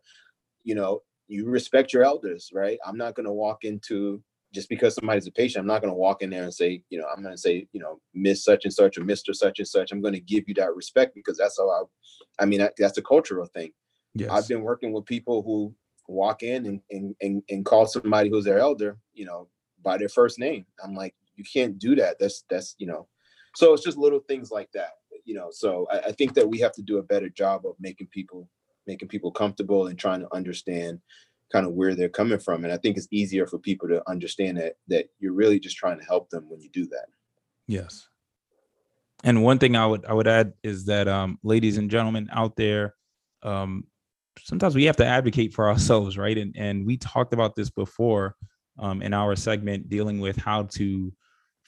[0.64, 2.80] you know, you respect your elders, right?
[2.86, 4.22] I'm not going to walk into
[4.54, 5.62] just because somebody's a patient.
[5.62, 7.68] I'm not going to walk in there and say, you know, I'm going to say,
[7.74, 9.92] you know, Miss such and such or Mister such and such.
[9.92, 11.84] I'm going to give you that respect because that's how I.
[12.40, 13.72] I mean, that's a cultural thing.
[14.16, 14.30] Yes.
[14.30, 15.74] I've been working with people who
[16.08, 19.50] walk in and, and and and call somebody who's their elder, you know,
[19.84, 20.66] by their first name.
[20.84, 22.18] I'm like, you can't do that.
[22.20, 23.08] That's that's you know.
[23.56, 24.92] So it's just little things like that
[25.28, 27.76] you know, so I, I think that we have to do a better job of
[27.80, 28.50] making people
[28.88, 31.00] making people comfortable and trying to understand
[31.52, 32.64] kind of where they're coming from.
[32.64, 36.00] And I think it's easier for people to understand that that you're really just trying
[36.00, 37.06] to help them when you do that.
[37.68, 38.08] Yes.
[39.24, 42.56] And one thing I would I would add is that um ladies and gentlemen out
[42.56, 42.96] there,
[43.44, 43.86] um
[44.40, 46.38] sometimes we have to advocate for ourselves, right?
[46.38, 48.36] And and we talked about this before
[48.80, 51.14] um in our segment dealing with how to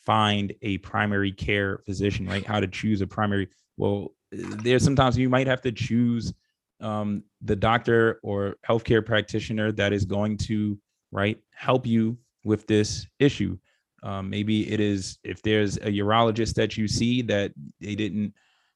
[0.06, 2.46] find a primary care physician, right?
[2.46, 3.48] How to choose a primary.
[3.78, 6.34] Well, there's sometimes you might have to choose
[6.82, 10.78] um, the doctor or healthcare practitioner that is going to
[11.12, 13.58] right help you with this issue.
[14.04, 17.52] Um, maybe it is if there's a urologist that you see that
[17.82, 18.34] they didn't,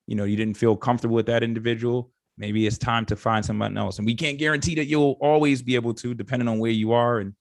[0.08, 2.12] you know, you didn't feel comfortable with that individual.
[2.38, 5.76] Maybe it's time to find someone else, and we can't guarantee that you'll always be
[5.76, 7.34] able to, depending on where you are and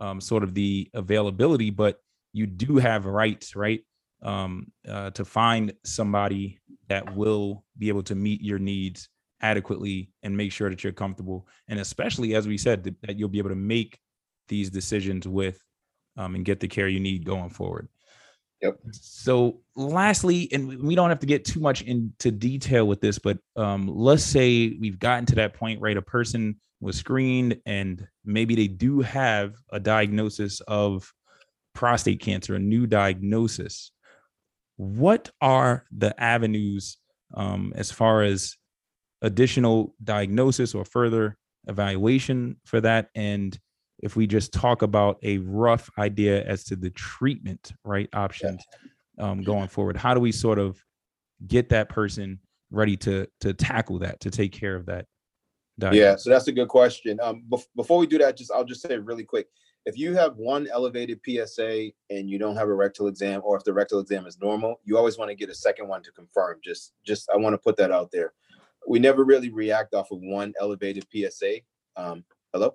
[0.00, 1.70] um, sort of the availability.
[1.70, 2.00] But
[2.32, 3.80] you do have rights, right?
[4.22, 6.58] Um, uh, to find somebody
[6.88, 9.08] that will be able to meet your needs
[9.40, 11.46] adequately and make sure that you're comfortable.
[11.68, 13.98] And especially, as we said, that, that you'll be able to make
[14.48, 15.62] these decisions with
[16.16, 17.88] um, and get the care you need going forward.
[18.62, 18.78] Yep.
[18.90, 23.38] So, lastly, and we don't have to get too much into detail with this, but
[23.54, 25.96] um, let's say we've gotten to that point, right?
[25.96, 31.12] A person was screened and maybe they do have a diagnosis of
[31.72, 33.92] prostate cancer, a new diagnosis,
[34.78, 36.98] what are the avenues
[37.34, 38.56] um, as far as
[39.22, 43.10] additional diagnosis or further evaluation for that?
[43.14, 43.58] And
[44.00, 48.62] if we just talk about a rough idea as to the treatment, right, options
[49.18, 50.82] um, going forward, how do we sort of
[51.46, 52.38] get that person
[52.70, 55.06] ready to to tackle that, to take care of that?
[55.92, 57.20] Yeah, so that's a good question.
[57.22, 59.48] Um, bef- before we do that, just I'll just say really quick.
[59.86, 63.64] If you have one elevated PSA and you don't have a rectal exam, or if
[63.64, 66.58] the rectal exam is normal, you always want to get a second one to confirm.
[66.62, 68.34] Just, just I want to put that out there.
[68.88, 71.58] We never really react off of one elevated PSA.
[71.96, 72.74] Um, hello.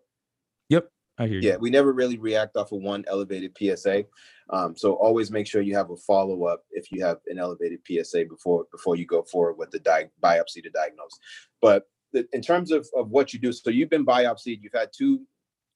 [0.69, 1.49] Yep, I hear you.
[1.49, 4.05] Yeah, we never really react off of one elevated PSA.
[4.49, 7.79] Um, so always make sure you have a follow up if you have an elevated
[7.87, 11.17] PSA before before you go forward with the di- biopsy to diagnose.
[11.61, 14.89] But the, in terms of, of what you do, so you've been biopsied, you've had
[14.95, 15.21] two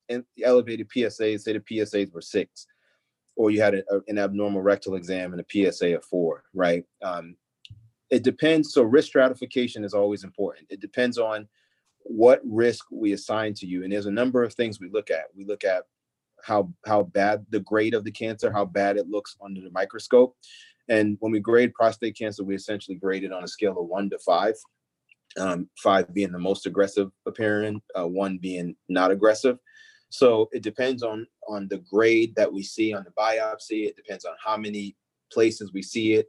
[0.09, 2.67] in- elevated PSAs, say the PSAs were six,
[3.35, 6.83] or you had a, a- an abnormal rectal exam and a PSA of four, right?
[7.01, 7.35] Um,
[8.09, 8.73] it depends.
[8.73, 10.67] So risk stratification is always important.
[10.69, 11.47] It depends on
[12.03, 13.83] what risk we assign to you.
[13.83, 15.25] And there's a number of things we look at.
[15.35, 15.83] We look at
[16.43, 20.35] how how bad the grade of the cancer how bad it looks under the microscope.
[20.87, 24.09] And when we grade prostate cancer we essentially grade it on a scale of one
[24.11, 24.53] to five
[25.37, 29.57] um, five being the most aggressive appearing uh, one being not aggressive.
[30.09, 33.87] So it depends on on the grade that we see on the biopsy.
[33.87, 34.95] It depends on how many
[35.31, 36.27] places we see it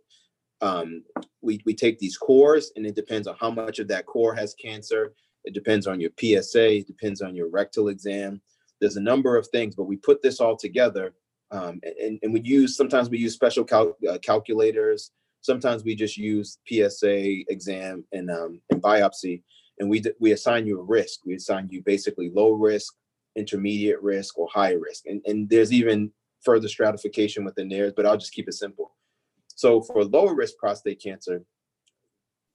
[0.61, 1.04] um,
[1.40, 4.54] we, we take these cores and it depends on how much of that core has
[4.54, 5.12] cancer
[5.44, 6.78] it depends on your PSA.
[6.78, 8.40] It depends on your rectal exam.
[8.80, 11.14] There's a number of things, but we put this all together,
[11.50, 15.11] um, and, and we use sometimes we use special cal- uh, calculators.
[15.40, 19.42] Sometimes we just use PSA exam and um, and biopsy,
[19.78, 21.20] and we we assign you a risk.
[21.24, 22.94] We assign you basically low risk,
[23.34, 26.12] intermediate risk, or high risk, and and there's even
[26.44, 27.90] further stratification within there.
[27.96, 28.94] But I'll just keep it simple.
[29.59, 31.42] So for lower risk prostate cancer,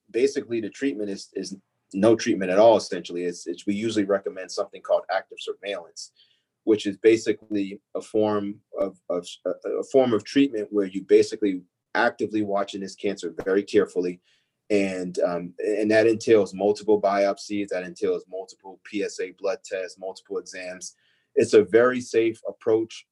[0.09, 1.55] basically the treatment is is
[1.93, 3.25] no treatment at all essentially.
[3.25, 6.11] It's, it's we usually recommend something called active surveillance
[6.63, 11.61] which is basically a form of, of a, form of treatment where you basically
[11.95, 14.21] actively watching this cancer very carefully.
[14.69, 20.95] And um, and that entails multiple biopsies that entails multiple psa blood tests multiple exams.
[21.35, 23.05] It's a very safe approach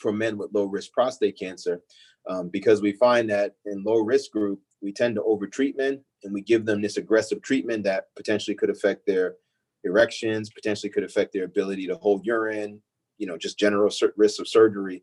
[0.00, 1.82] for men with low risk prostate cancer
[2.28, 6.32] um, because we find that in low risk group we tend to overtreat men and
[6.32, 9.36] we give them this aggressive treatment that potentially could affect their
[9.84, 12.80] erections, potentially could affect their ability to hold urine,
[13.18, 15.02] you know, just general sur- risks of surgery.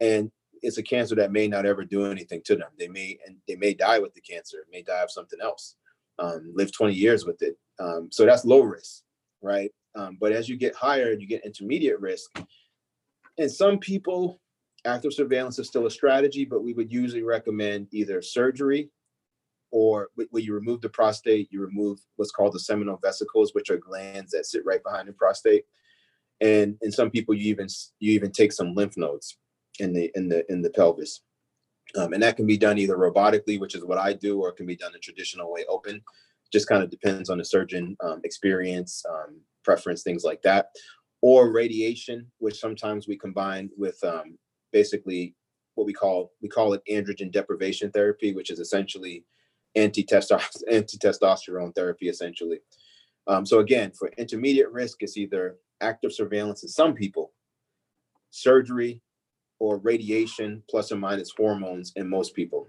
[0.00, 0.30] And
[0.62, 2.68] it's a cancer that may not ever do anything to them.
[2.78, 5.76] They may and they may die with the cancer, may die of something else,
[6.18, 7.56] um, live 20 years with it.
[7.80, 9.02] Um, so that's low risk,
[9.40, 9.72] right?
[9.94, 12.30] Um, but as you get higher, and you get intermediate risk.
[13.38, 14.40] And some people,
[14.84, 18.90] active surveillance is still a strategy, but we would usually recommend either surgery
[19.70, 23.70] or wh- where you remove the prostate, you remove what's called the seminal vesicles, which
[23.70, 25.64] are glands that sit right behind the prostate.
[26.40, 27.68] And in some people, you even
[28.00, 29.38] you even take some lymph nodes
[29.78, 31.22] in the in the in the pelvis,
[31.96, 34.56] um, and that can be done either robotically, which is what I do, or it
[34.56, 36.02] can be done the traditional way, open.
[36.52, 40.66] Just kind of depends on the surgeon um, experience, um, preference, things like that,
[41.22, 44.36] or radiation, which sometimes we combine with um,
[44.72, 45.34] basically
[45.74, 49.24] what we call we call it androgen deprivation therapy, which is essentially
[49.74, 52.58] anti-testosterone therapy essentially.
[53.26, 57.32] Um, so again, for intermediate risk, it's either active surveillance in some people,
[58.30, 59.00] surgery,
[59.60, 62.68] or radiation plus or minus hormones in most people.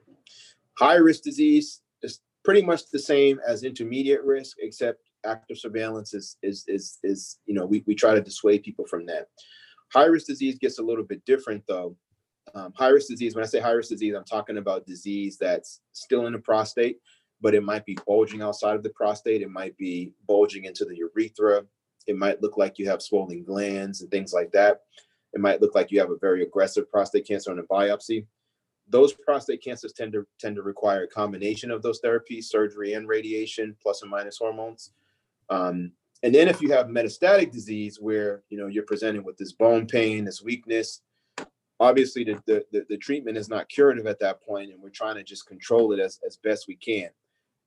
[0.78, 6.38] High risk disease is pretty much the same as intermediate risk, except active surveillance is
[6.44, 9.28] is is is you know we, we try to dissuade people from that.
[9.94, 11.96] High risk disease gets a little bit different though.
[12.56, 15.82] Um, high risk disease, when I say high risk disease, I'm talking about disease that's
[15.94, 17.00] still in the prostate,
[17.42, 19.42] but it might be bulging outside of the prostate.
[19.42, 21.64] It might be bulging into the urethra.
[22.06, 24.82] It might look like you have swollen glands and things like that.
[25.34, 28.26] It might look like you have a very aggressive prostate cancer on a biopsy.
[28.90, 33.08] Those prostate cancers tend to tend to require a combination of those therapies, surgery and
[33.08, 34.92] radiation, and minus hormones.
[35.50, 35.92] Um,
[36.24, 39.86] and then if you have metastatic disease where you know you're presenting with this bone
[39.86, 41.02] pain, this weakness,
[41.80, 45.16] obviously the, the, the, the treatment is not curative at that point and we're trying
[45.16, 47.10] to just control it as, as best we can.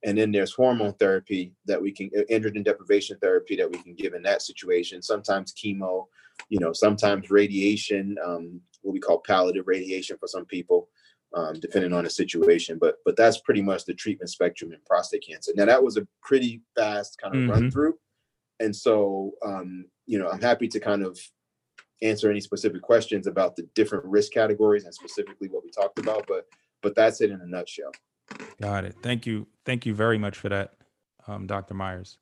[0.04, 4.14] And then there's hormone therapy that we can androgen deprivation therapy that we can give
[4.14, 6.06] in that situation sometimes chemo
[6.48, 10.88] you know sometimes radiation um, what we call palliative radiation for some people
[11.36, 15.24] um, depending on the situation but but that's pretty much the treatment spectrum in prostate
[15.28, 17.72] cancer now that was a pretty fast kind of run Mhm.
[17.72, 17.94] through
[18.58, 21.18] and so um, you know i'm happy to kind of
[22.02, 26.26] answer any specific questions about the different risk categories and specifically what we talked about
[26.26, 26.46] but
[26.82, 27.92] but that's it in a nutshell
[28.60, 28.96] Got it.
[29.02, 29.46] Thank you.
[29.64, 30.72] Thank you very much for that.
[31.28, 31.74] um, Dr.
[31.74, 32.18] Myers.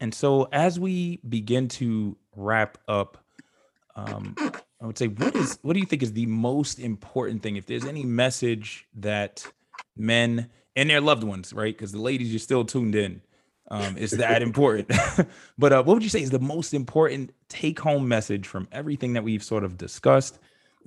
[0.00, 3.18] And so, as we begin to wrap up,
[3.94, 4.34] um,
[4.80, 7.56] I would say, what is what do you think is the most important thing?
[7.56, 9.46] If there's any message that
[9.96, 11.76] men and their loved ones, right?
[11.76, 13.20] Because the ladies, you're still tuned in.
[13.70, 14.90] Um, is that important?
[15.58, 19.12] but uh, what would you say is the most important take home message from everything
[19.12, 20.38] that we've sort of discussed?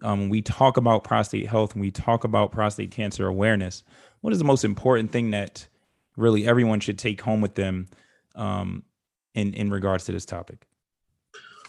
[0.01, 3.83] Um, when we talk about prostate health and we talk about prostate cancer awareness,
[4.21, 5.67] what is the most important thing that
[6.17, 7.87] really everyone should take home with them
[8.35, 8.83] um,
[9.35, 10.65] in in regards to this topic?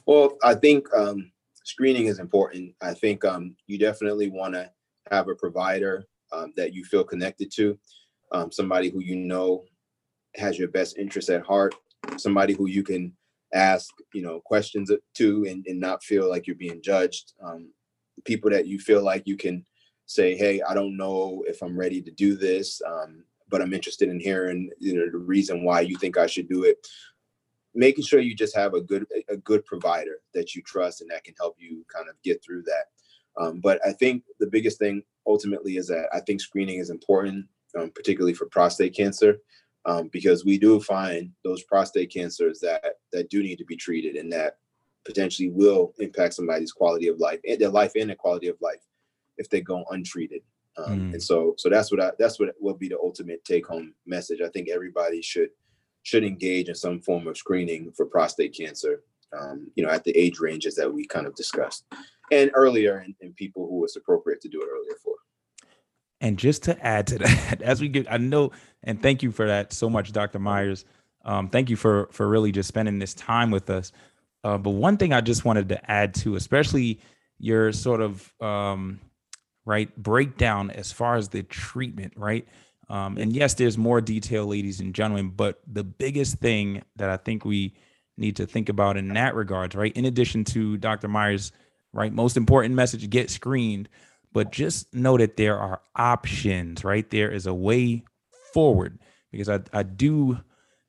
[0.06, 1.30] Well, I think um,
[1.64, 2.74] screening is important.
[2.80, 4.70] I think um, you definitely want to
[5.10, 7.78] have a provider um, that you feel connected to,
[8.32, 9.64] um, somebody who you know
[10.36, 11.74] has your best interest at heart,
[12.16, 13.12] somebody who you can
[13.52, 17.32] ask, you know, questions to and, and not feel like you're being judged.
[17.42, 17.72] Um,
[18.24, 19.64] people that you feel like you can
[20.06, 24.08] say, "Hey, I don't know if I'm ready to do this, um, but I'm interested
[24.08, 26.86] in hearing, you know, the reason why you think I should do it."
[27.74, 31.24] Making sure you just have a good a good provider that you trust and that
[31.24, 32.84] can help you kind of get through that.
[33.36, 37.46] Um, but I think the biggest thing ultimately is that I think screening is important,
[37.78, 39.38] um, particularly for prostate cancer,
[39.86, 44.16] um, because we do find those prostate cancers that that do need to be treated
[44.16, 44.58] and that
[45.04, 48.80] potentially will impact somebody's quality of life and their life and their quality of life
[49.36, 50.42] if they go untreated.
[50.76, 51.12] Um, mm.
[51.12, 54.40] And so, so that's what I, that's what will be the ultimate take home message.
[54.40, 55.50] I think everybody should
[56.04, 59.02] should engage in some form of screening for prostate cancer.
[59.38, 61.84] Um, you know, at the age ranges that we kind of discussed,
[62.30, 65.14] and earlier in, in people who it's appropriate to do it earlier for.
[66.20, 68.52] And just to add to that, as we get, I know,
[68.84, 70.38] and thank you for that so much, Dr.
[70.38, 70.84] Myers.
[71.24, 73.90] Um, thank you for for really just spending this time with us.
[74.44, 77.00] Uh, but one thing I just wanted to add to, especially
[77.38, 79.00] your sort of um,
[79.64, 82.46] right breakdown as far as the treatment, right?
[82.88, 87.16] Um, and yes, there's more detail, ladies and gentlemen, but the biggest thing that I
[87.16, 87.74] think we
[88.16, 89.92] need to think about in that regards, right?
[89.96, 91.08] In addition to Dr.
[91.08, 91.52] Myers'
[91.92, 93.88] right, most important message: get screened.
[94.32, 97.08] But just know that there are options, right?
[97.08, 98.02] There is a way
[98.52, 98.98] forward
[99.30, 100.40] because I, I do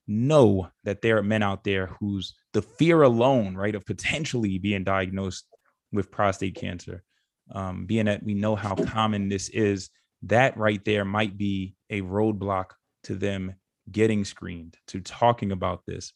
[0.07, 4.83] know that there are men out there whose the fear alone, right, of potentially being
[4.83, 5.45] diagnosed
[5.91, 7.03] with prostate cancer,
[7.51, 9.89] um, being that we know how common this is,
[10.25, 12.71] that right there might be a roadblock
[13.03, 13.55] to them
[13.91, 16.13] getting screened, to talking about this.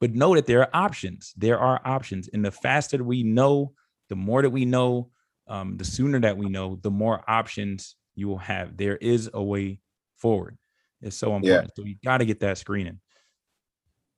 [0.00, 1.32] But know that there are options.
[1.36, 2.28] There are options.
[2.32, 3.72] And the faster we know,
[4.08, 5.10] the more that we know,
[5.46, 8.76] um, the sooner that we know, the more options you will have.
[8.76, 9.80] There is a way
[10.16, 10.58] forward.
[11.00, 11.70] It's so important.
[11.76, 11.82] Yeah.
[11.82, 13.00] So you got to get that screening.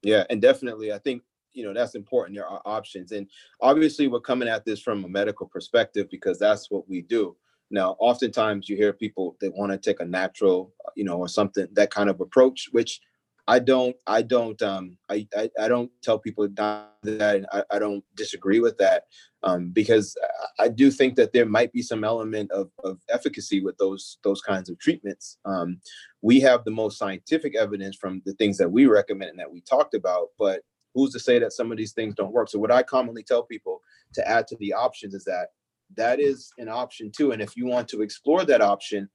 [0.02, 1.22] Yeah, and definitely, I think
[1.52, 2.36] you know that's important.
[2.36, 3.28] There are options, and
[3.60, 7.36] obviously, we're coming at this from a medical perspective because that's what we do.
[7.70, 11.66] Now, oftentimes, you hear people that want to take a natural, you know, or something
[11.72, 13.00] that kind of approach, which
[13.48, 17.78] I don't, I don't, um, I, I, I don't tell people that, and I, I
[17.78, 19.04] don't disagree with that,
[19.44, 20.16] um, because
[20.58, 24.40] I do think that there might be some element of, of efficacy with those those
[24.40, 25.38] kinds of treatments.
[25.44, 25.80] Um,
[26.22, 29.60] we have the most scientific evidence from the things that we recommend and that we
[29.60, 30.62] talked about, but
[30.94, 32.48] who's to say that some of these things don't work?
[32.48, 33.80] So what I commonly tell people
[34.14, 35.50] to add to the options is that
[35.96, 39.08] that is an option too, and if you want to explore that option,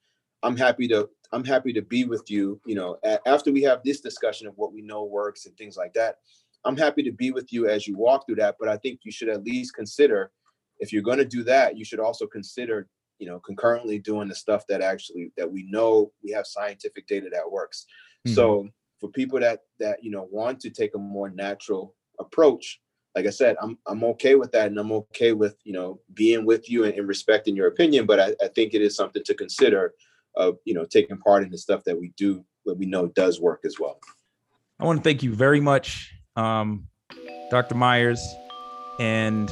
[0.43, 2.59] I'm happy to I'm happy to be with you.
[2.65, 5.77] You know, a- after we have this discussion of what we know works and things
[5.77, 6.15] like that,
[6.65, 8.55] I'm happy to be with you as you walk through that.
[8.59, 10.31] But I think you should at least consider,
[10.79, 12.87] if you're going to do that, you should also consider,
[13.19, 17.29] you know, concurrently doing the stuff that actually that we know we have scientific data
[17.31, 17.85] that works.
[18.27, 18.35] Mm-hmm.
[18.35, 18.67] So
[18.99, 22.79] for people that that you know want to take a more natural approach,
[23.15, 26.45] like I said, I'm I'm okay with that, and I'm okay with you know being
[26.45, 28.05] with you and, and respecting your opinion.
[28.05, 29.93] But I, I think it is something to consider
[30.35, 33.41] of you know taking part in the stuff that we do that we know does
[33.41, 33.99] work as well.
[34.79, 36.87] I want to thank you very much, um,
[37.49, 37.75] Dr.
[37.75, 38.23] Myers.
[38.99, 39.51] And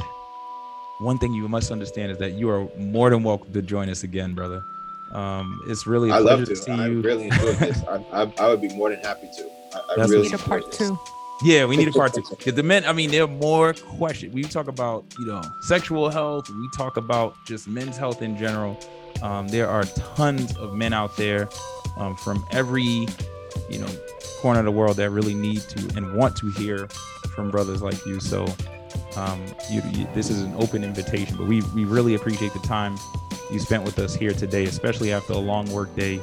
[0.99, 4.03] one thing you must understand is that you are more than welcome to join us
[4.03, 4.63] again, brother.
[5.11, 7.01] Um, it's really a I pleasure love to, to see I you.
[7.01, 7.83] really enjoyed this.
[7.87, 9.49] I, I, I, would be more than happy to.
[9.73, 10.97] I, I really need a part two.
[11.41, 12.21] Yeah, we need a part two.
[12.29, 14.33] Because the men, I mean, there are more questions.
[14.33, 16.49] We talk about, you know, sexual health.
[16.49, 18.77] We talk about just men's health in general.
[19.21, 19.83] Um, there are
[20.15, 21.49] tons of men out there
[21.97, 23.07] um, from every,
[23.69, 23.89] you know,
[24.39, 26.87] corner of the world that really need to and want to hear
[27.35, 28.19] from brothers like you.
[28.19, 28.45] So,
[29.15, 31.37] um, you, you, this is an open invitation.
[31.37, 32.97] But we we really appreciate the time
[33.51, 36.19] you spent with us here today, especially after a long work day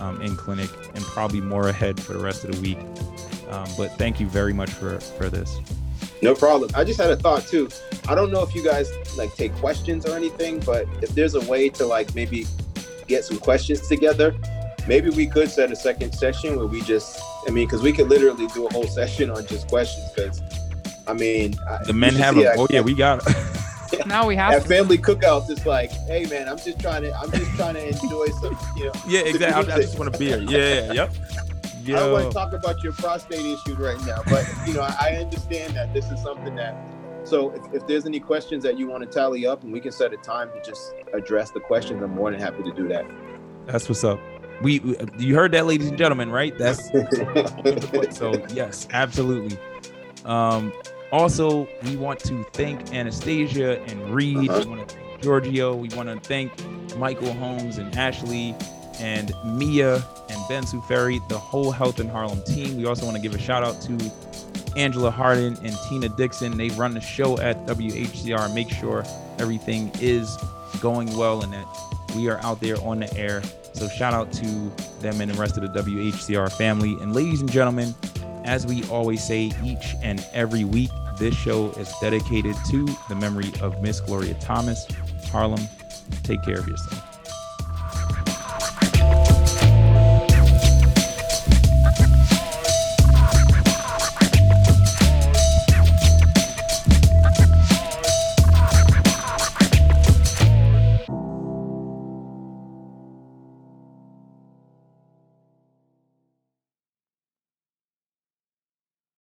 [0.00, 2.78] um, in clinic, and probably more ahead for the rest of the week.
[3.48, 5.58] Um, but thank you very much for for this.
[6.22, 6.70] No problem.
[6.74, 7.68] I just had a thought too.
[8.08, 11.40] I don't know if you guys like take questions or anything, but if there's a
[11.40, 12.46] way to like maybe
[13.06, 14.34] get some questions together
[14.86, 18.08] maybe we could set a second session where we just, I mean, because we could
[18.08, 20.10] literally do a whole session on just questions.
[20.14, 20.40] Because,
[21.06, 22.54] I mean, the men have them.
[22.56, 23.22] Oh yeah, we got.
[24.06, 25.50] now we have at family cookouts.
[25.50, 28.86] It's like, hey man, I'm just trying to, I'm just trying to enjoy some, you
[28.86, 28.92] know.
[29.06, 29.72] Yeah, exactly.
[29.72, 30.38] I, I just want a beer.
[30.38, 31.12] Yeah, yep.
[31.86, 31.96] Yo.
[31.96, 34.96] I don't want to talk about your prostate issues right now, but you know, I,
[35.00, 36.76] I understand that this is something that
[37.22, 39.92] so if, if, there's any questions that you want to tally up and we can
[39.92, 43.04] set a time to just address the questions, I'm more than happy to do that.
[43.66, 44.20] That's what's up.
[44.62, 46.56] We, we you heard that, ladies and gentlemen, right?
[46.58, 46.88] That's
[48.16, 49.58] so yes, absolutely.
[50.24, 50.72] Um,
[51.12, 54.48] also, we want to thank Anastasia and Reed.
[54.48, 54.62] Uh-huh.
[54.64, 55.74] We want to thank Giorgio.
[55.74, 56.52] We want to thank
[56.96, 58.54] Michael Holmes and Ashley
[59.00, 59.96] and Mia
[60.28, 62.76] and Ben Suferi, the whole Health in Harlem team.
[62.76, 64.12] We also want to give a shout out to
[64.76, 66.56] Angela Harden and Tina Dixon.
[66.56, 68.54] They run the show at WHCR.
[68.54, 69.04] Make sure
[69.38, 70.36] everything is
[70.80, 71.66] going well and that
[72.14, 73.42] we are out there on the air.
[73.72, 74.46] So shout out to
[75.00, 76.96] them and the rest of the WHCR family.
[77.00, 77.94] And ladies and gentlemen,
[78.44, 83.50] as we always say each and every week, this show is dedicated to the memory
[83.60, 84.86] of Miss Gloria Thomas.
[85.30, 85.66] Harlem,
[86.22, 87.15] take care of yourself.